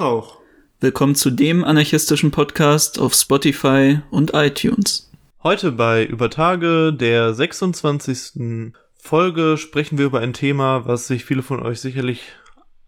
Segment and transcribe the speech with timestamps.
[0.00, 0.38] Auch.
[0.80, 5.10] Willkommen zu dem anarchistischen Podcast auf Spotify und iTunes.
[5.42, 8.72] Heute bei Übertage der 26.
[8.96, 12.22] Folge sprechen wir über ein Thema, was sich viele von euch sicherlich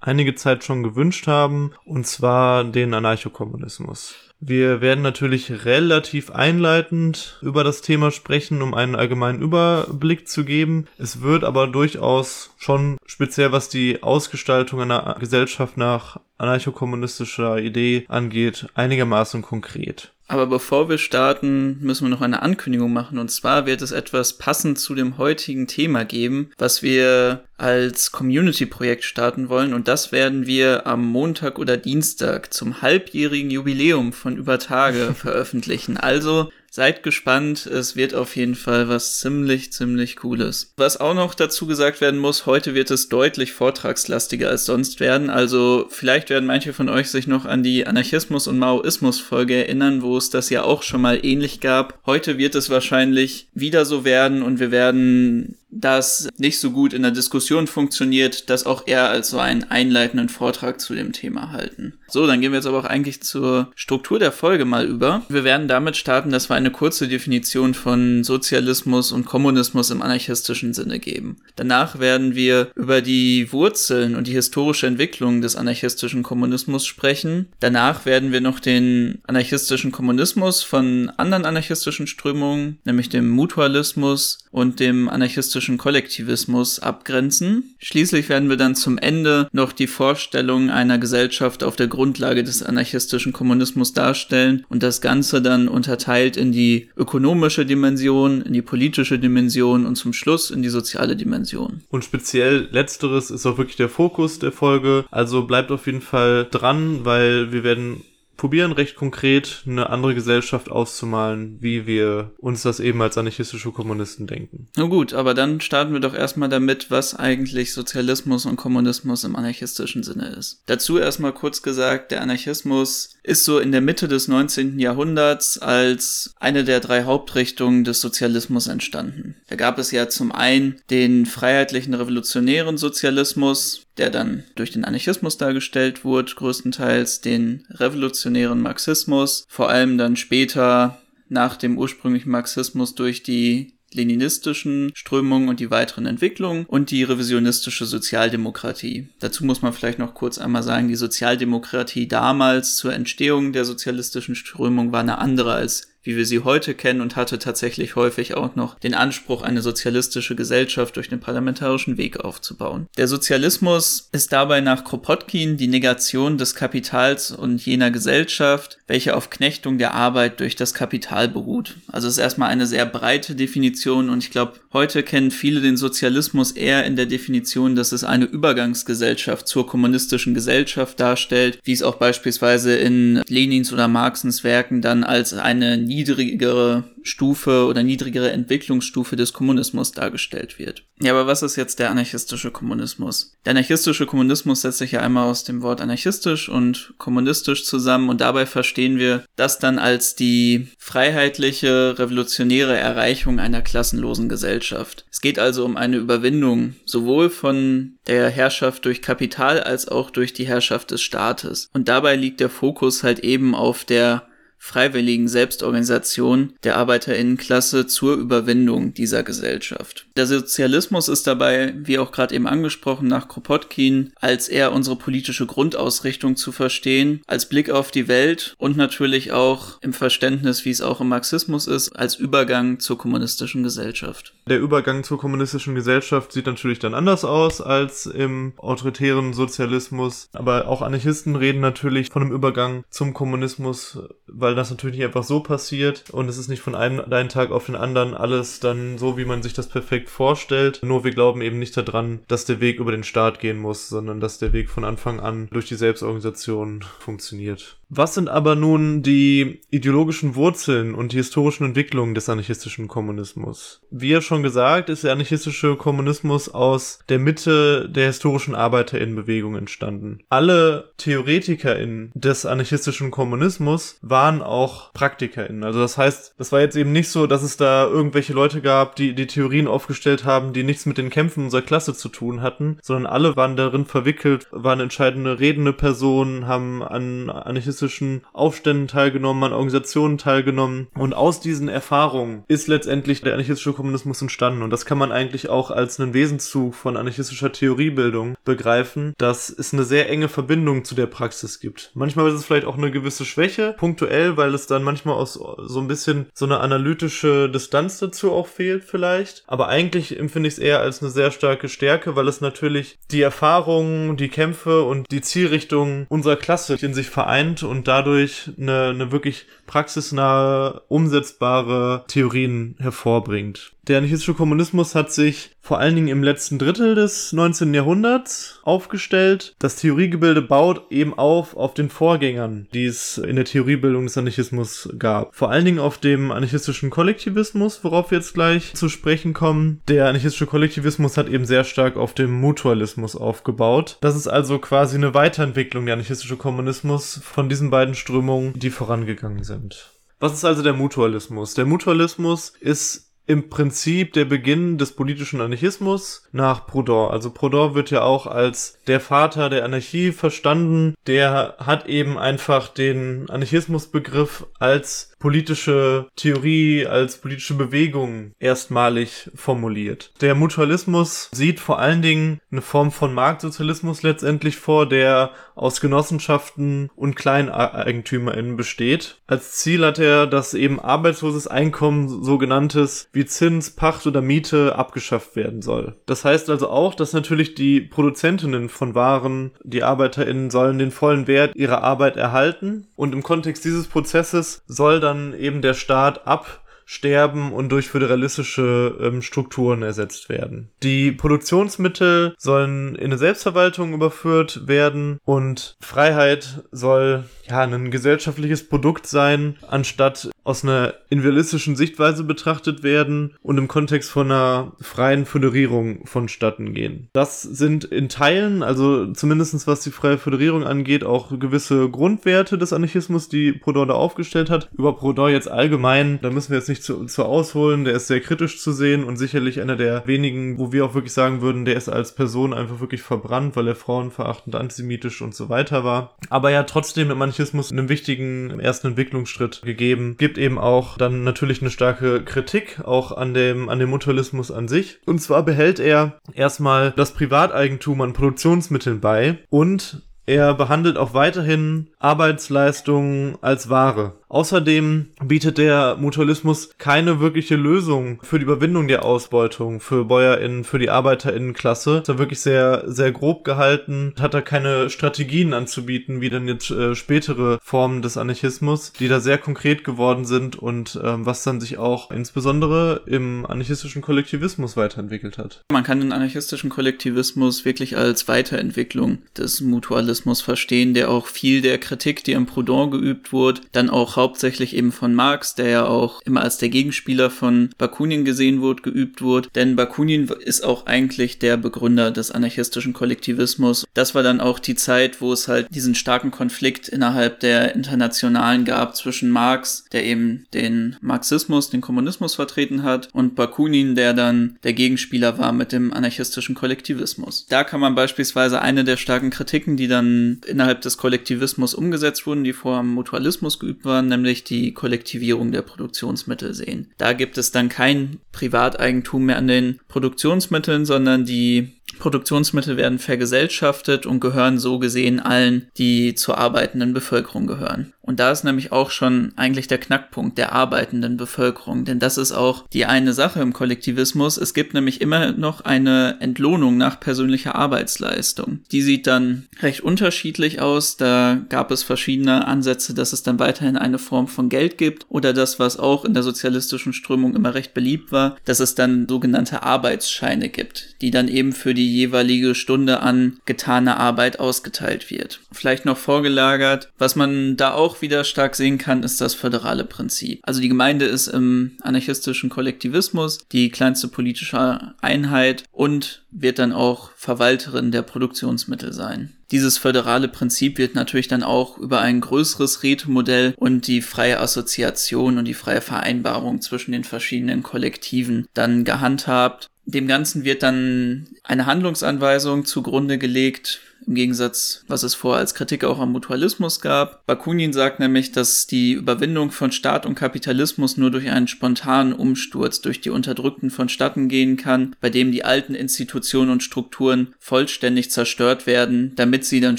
[0.03, 4.15] einige Zeit schon gewünscht haben, und zwar den Anarchokommunismus.
[4.45, 10.89] Wir werden natürlich relativ einleitend über das Thema sprechen, um einen allgemeinen Überblick zu geben.
[10.99, 18.67] Es wird aber durchaus schon speziell, was die Ausgestaltung einer Gesellschaft nach anarchokommunistischer Idee angeht,
[18.75, 20.13] einigermaßen konkret.
[20.29, 23.19] Aber bevor wir starten, müssen wir noch eine Ankündigung machen.
[23.19, 29.05] Und zwar wird es etwas passend zu dem heutigen Thema geben, was wir als Community-Projekt
[29.05, 29.75] starten wollen.
[29.75, 35.97] Und das werden wir am Montag oder Dienstag zum halbjährigen Jubiläum von Übertage veröffentlichen.
[35.97, 40.73] Also Seid gespannt, es wird auf jeden Fall was ziemlich, ziemlich Cooles.
[40.79, 45.29] Was auch noch dazu gesagt werden muss, heute wird es deutlich vortragslastiger als sonst werden.
[45.29, 50.17] Also vielleicht werden manche von euch sich noch an die Anarchismus- und Maoismus-Folge erinnern, wo
[50.17, 52.01] es das ja auch schon mal ähnlich gab.
[52.07, 57.03] Heute wird es wahrscheinlich wieder so werden und wir werden das nicht so gut in
[57.03, 61.95] der Diskussion funktioniert, das auch eher als so einen einleitenden Vortrag zu dem Thema halten.
[62.09, 65.23] So, dann gehen wir jetzt aber auch eigentlich zur Struktur der Folge mal über.
[65.31, 70.75] Wir werden damit starten, dass wir eine kurze Definition von Sozialismus und Kommunismus im anarchistischen
[70.75, 71.39] Sinne geben.
[71.57, 77.49] Danach werden wir über die Wurzeln und die historische Entwicklung des anarchistischen Kommunismus sprechen.
[77.61, 84.79] Danach werden wir noch den anarchistischen Kommunismus von anderen anarchistischen Strömungen, nämlich dem Mutualismus und
[84.79, 87.75] dem anarchistischen Kollektivismus abgrenzen.
[87.79, 92.63] Schließlich werden wir dann zum Ende noch die Vorstellung einer Gesellschaft auf der Grundlage des
[92.63, 99.19] anarchistischen Kommunismus darstellen und das Ganze dann unterteilt in die ökonomische Dimension, in die politische
[99.19, 101.81] Dimension und zum Schluss in die soziale Dimension.
[101.91, 105.05] Und speziell letzteres ist auch wirklich der Fokus der Folge.
[105.11, 108.03] Also bleibt auf jeden Fall dran, weil wir werden
[108.43, 114.27] probieren recht konkret eine andere Gesellschaft auszumalen, wie wir uns das eben als anarchistische Kommunisten
[114.27, 114.67] denken.
[114.75, 119.37] Na gut, aber dann starten wir doch erstmal damit, was eigentlich Sozialismus und Kommunismus im
[119.37, 120.61] anarchistischen Sinne ist.
[120.67, 124.79] Dazu erstmal kurz gesagt, der Anarchismus ist so in der Mitte des 19.
[124.79, 129.37] Jahrhunderts als eine der drei Hauptrichtungen des Sozialismus entstanden.
[129.49, 135.39] Da gab es ja zum einen den freiheitlichen revolutionären Sozialismus, der dann durch den Anarchismus
[135.39, 143.23] dargestellt wurde, größtenteils den revolutionären Marxismus, vor allem dann später nach dem ursprünglichen Marxismus durch
[143.23, 149.09] die leninistischen Strömungen und die weiteren Entwicklungen und die revisionistische Sozialdemokratie.
[149.21, 154.35] Dazu muss man vielleicht noch kurz einmal sagen, die Sozialdemokratie damals zur Entstehung der sozialistischen
[154.35, 158.57] Strömung war eine andere als wie wir sie heute kennen und hatte tatsächlich häufig auch
[158.57, 162.89] noch den Anspruch, eine sozialistische Gesellschaft durch den parlamentarischen Weg aufzubauen.
[162.97, 169.31] Der Sozialismus ist dabei nach Kropotkin die Negation des Kapitals und jener Gesellschaft, welche auf
[169.31, 171.77] Knechtung der Arbeit durch das Kapital beruht.
[171.89, 176.53] Also ist erstmal eine sehr breite Definition und ich glaube, heute kennen viele den Sozialismus
[176.53, 181.97] eher in der Definition, dass es eine Übergangsgesellschaft zur kommunistischen Gesellschaft darstellt, wie es auch
[181.97, 189.33] beispielsweise in Lenins oder Marxens Werken dann als eine niedrigere Stufe oder niedrigere Entwicklungsstufe des
[189.33, 190.85] Kommunismus dargestellt wird.
[191.01, 193.37] Ja, aber was ist jetzt der anarchistische Kommunismus?
[193.45, 198.21] Der anarchistische Kommunismus setzt sich ja einmal aus dem Wort anarchistisch und kommunistisch zusammen und
[198.21, 205.05] dabei verstehen wir das dann als die freiheitliche, revolutionäre Erreichung einer klassenlosen Gesellschaft.
[205.11, 210.33] Es geht also um eine Überwindung sowohl von der Herrschaft durch Kapital als auch durch
[210.33, 211.69] die Herrschaft des Staates.
[211.73, 214.27] Und dabei liegt der Fokus halt eben auf der
[214.65, 220.07] freiwilligen Selbstorganisation der Arbeiterinnenklasse zur Überwindung dieser Gesellschaft.
[220.17, 225.47] Der Sozialismus ist dabei, wie auch gerade eben angesprochen, nach Kropotkin als eher unsere politische
[225.47, 230.81] Grundausrichtung zu verstehen, als Blick auf die Welt und natürlich auch im Verständnis, wie es
[230.81, 234.33] auch im Marxismus ist, als Übergang zur kommunistischen Gesellschaft.
[234.49, 240.69] Der Übergang zur kommunistischen Gesellschaft sieht natürlich dann anders aus als im autoritären Sozialismus, aber
[240.69, 245.25] auch Anarchisten reden natürlich von einem Übergang zum Kommunismus, weil weil das natürlich nicht einfach
[245.25, 248.99] so passiert und es ist nicht von einem, einen Tag auf den anderen alles dann
[248.99, 250.81] so, wie man sich das perfekt vorstellt.
[250.83, 254.21] Nur wir glauben eben nicht daran, dass der Weg über den Staat gehen muss, sondern
[254.21, 257.79] dass der Weg von Anfang an durch die Selbstorganisation funktioniert.
[257.95, 263.83] Was sind aber nun die ideologischen Wurzeln und die historischen Entwicklungen des anarchistischen Kommunismus?
[263.91, 270.21] Wie ja schon gesagt, ist der anarchistische Kommunismus aus der Mitte der historischen Arbeiterinnenbewegung entstanden.
[270.31, 275.63] Alle TheoretikerInnen des anarchistischen Kommunismus waren auch PraktikerInnen.
[275.63, 278.97] Also das heißt, das war jetzt eben nicht so, dass es da irgendwelche Leute gab,
[278.97, 282.79] die die Theorien aufgestellt haben, die nichts mit den Kämpfen unserer Klasse zu tun hatten,
[282.81, 289.45] sondern alle waren darin verwickelt, waren entscheidende redende Personen, haben an anarchistischen anarchistischen Aufständen teilgenommen,
[289.45, 290.89] an Organisationen teilgenommen.
[290.95, 294.63] Und aus diesen Erfahrungen ist letztendlich der anarchistische Kommunismus entstanden.
[294.63, 299.73] Und das kann man eigentlich auch als einen Wesenszug von anarchistischer Theoriebildung begreifen, dass es
[299.73, 301.91] eine sehr enge Verbindung zu der Praxis gibt.
[301.95, 305.81] Manchmal ist es vielleicht auch eine gewisse Schwäche, punktuell, weil es dann manchmal auch so
[305.81, 309.45] ein bisschen so eine analytische Distanz dazu auch fehlt vielleicht.
[309.47, 313.23] Aber eigentlich empfinde ich es eher als eine sehr starke Stärke, weil es natürlich die
[313.23, 319.13] Erfahrungen, die Kämpfe und die Zielrichtung unserer Klasse in sich vereint und dadurch eine, eine
[319.13, 323.73] wirklich praxisnahe, umsetzbare Theorien hervorbringt.
[323.89, 327.75] Der anarchistische Kommunismus hat sich vor allen Dingen im letzten Drittel des 19.
[327.75, 329.57] Jahrhunderts aufgestellt.
[329.59, 334.89] Das Theoriegebilde baut eben auf auf den Vorgängern, die es in der Theoriebildung des Anarchismus
[334.99, 335.35] gab.
[335.35, 339.81] Vor allen Dingen auf dem anarchistischen Kollektivismus, worauf wir jetzt gleich zu sprechen kommen.
[339.89, 343.99] Der anarchistische Kollektivismus hat eben sehr stark auf dem Mutualismus aufgebaut.
[344.01, 349.43] Das ist also quasi eine Weiterentwicklung der anarchistische Kommunismus von diesen beiden Strömungen, die vorangegangen
[349.43, 349.91] sind.
[350.21, 351.55] Was ist also der Mutualismus?
[351.55, 357.11] Der Mutualismus ist im Prinzip der Beginn des politischen Anarchismus nach Proudhon.
[357.11, 360.95] Also Proudhon wird ja auch als der Vater der Anarchie verstanden.
[361.07, 370.13] Der hat eben einfach den Anarchismusbegriff als politische Theorie, als politische Bewegung erstmalig formuliert.
[370.21, 376.91] Der Mutualismus sieht vor allen Dingen eine Form von Marktsozialismus letztendlich vor, der aus Genossenschaften
[376.97, 379.21] und KleineigentümerInnen besteht.
[379.29, 385.37] Als Ziel hat er, dass eben arbeitsloses Einkommen, sogenanntes wie Zins, Pacht oder Miete, abgeschafft
[385.37, 385.95] werden soll.
[386.05, 391.29] Das heißt also auch, dass natürlich die Produzentinnen von Waren, die ArbeiterInnen sollen den vollen
[391.29, 396.27] Wert ihrer Arbeit erhalten und im Kontext dieses Prozesses soll dann dann eben der Staat
[396.27, 400.71] absterben und durch föderalistische ähm, Strukturen ersetzt werden.
[400.83, 409.07] Die Produktionsmittel sollen in eine Selbstverwaltung überführt werden und Freiheit soll ja ein gesellschaftliches Produkt
[409.07, 416.05] sein, anstatt aus einer individualistischen Sichtweise betrachtet werden und im Kontext von einer freien Föderierung
[416.07, 417.09] vonstatten gehen.
[417.13, 422.73] Das sind in Teilen, also zumindestens was die freie Föderierung angeht, auch gewisse Grundwerte des
[422.73, 424.69] Anarchismus, die Proudhon da aufgestellt hat.
[424.77, 428.21] Über Proudhon jetzt allgemein, da müssen wir jetzt nicht zu, zu ausholen, der ist sehr
[428.21, 431.77] kritisch zu sehen und sicherlich einer der wenigen, wo wir auch wirklich sagen würden, der
[431.77, 436.17] ist als Person einfach wirklich verbrannt, weil er frauenverachtend, antisemitisch und so weiter war.
[436.31, 440.17] Aber ja trotzdem im Anarchismus einen wichtigen ersten Entwicklungsschritt gegeben.
[440.17, 444.69] Gibt eben auch dann natürlich eine starke Kritik auch an dem, an dem Mutualismus an
[444.69, 445.01] sich.
[445.07, 451.91] Und zwar behält er erstmal das Privateigentum an Produktionsmitteln bei und er behandelt auch weiterhin
[452.03, 454.15] Arbeitsleistungen als Ware.
[454.33, 460.79] Außerdem bietet der Mutualismus keine wirkliche Lösung für die Überwindung der Ausbeutung für BäuerInnen, für
[460.79, 461.99] die ArbeiterInnenklasse.
[461.99, 466.71] Ist er wirklich sehr, sehr grob gehalten, hat er keine Strategien anzubieten, wie dann jetzt
[466.71, 471.61] äh, spätere Formen des Anarchismus, die da sehr konkret geworden sind und ähm, was dann
[471.61, 475.61] sich auch insbesondere im anarchistischen Kollektivismus weiterentwickelt hat.
[475.71, 481.77] Man kann den anarchistischen Kollektivismus wirklich als Weiterentwicklung des Mutualismus verstehen, der auch viel der
[481.93, 486.23] Kritik, die am Proudhon geübt wurde, dann auch hauptsächlich eben von Marx, der ja auch
[486.23, 489.51] immer als der Gegenspieler von Bakunin gesehen wurde, geübt wurde.
[489.55, 493.85] Denn Bakunin ist auch eigentlich der Begründer des anarchistischen Kollektivismus.
[493.93, 498.65] Das war dann auch die Zeit, wo es halt diesen starken Konflikt innerhalb der Internationalen
[498.65, 504.57] gab zwischen Marx, der eben den Marxismus, den Kommunismus vertreten hat, und Bakunin, der dann
[504.63, 507.45] der Gegenspieler war mit dem anarchistischen Kollektivismus.
[507.51, 512.45] Da kann man beispielsweise eine der starken Kritiken, die dann innerhalb des Kollektivismus umgesetzt wurden,
[512.45, 516.93] die vor dem Mutualismus geübt waren, nämlich die Kollektivierung der Produktionsmittel sehen.
[516.97, 524.07] Da gibt es dann kein Privateigentum mehr an den Produktionsmitteln, sondern die Produktionsmittel werden vergesellschaftet
[524.07, 527.93] und gehören so gesehen allen, die zur arbeitenden Bevölkerung gehören.
[528.03, 532.33] Und da ist nämlich auch schon eigentlich der Knackpunkt der arbeitenden Bevölkerung, denn das ist
[532.33, 534.37] auch die eine Sache im Kollektivismus.
[534.37, 538.61] Es gibt nämlich immer noch eine Entlohnung nach persönlicher Arbeitsleistung.
[538.73, 540.97] Die sieht dann recht unterschiedlich aus.
[540.97, 545.33] Da gab es verschiedene Ansätze, dass es dann weiterhin eine Form von Geld gibt oder
[545.33, 549.63] das, was auch in der sozialistischen Strömung immer recht beliebt war, dass es dann sogenannte
[549.63, 555.41] Arbeitsscheine gibt, die dann eben für die die jeweilige Stunde an getaner Arbeit ausgeteilt wird.
[555.51, 560.41] Vielleicht noch vorgelagert, was man da auch wieder stark sehen kann, ist das föderale Prinzip.
[560.45, 567.11] Also die Gemeinde ist im anarchistischen Kollektivismus die kleinste politische Einheit und wird dann auch
[567.17, 569.37] Verwalterin der Produktionsmittel sein.
[569.53, 575.37] Dieses föderale Prinzip wird natürlich dann auch über ein größeres Rätemodell und die freie Assoziation
[575.37, 579.69] und die freie Vereinbarung zwischen den verschiedenen Kollektiven dann gehandhabt.
[579.85, 585.85] Dem Ganzen wird dann eine Handlungsanweisung zugrunde gelegt, im Gegensatz, was es vorher als Kritik
[585.85, 587.27] auch am Mutualismus gab.
[587.27, 592.81] Bakunin sagt nämlich, dass die Überwindung von Staat und Kapitalismus nur durch einen spontanen Umsturz
[592.81, 598.67] durch die Unterdrückten vonstatten gehen kann, bei dem die alten Institutionen und Strukturen vollständig zerstört
[598.67, 599.79] werden, damit sie dann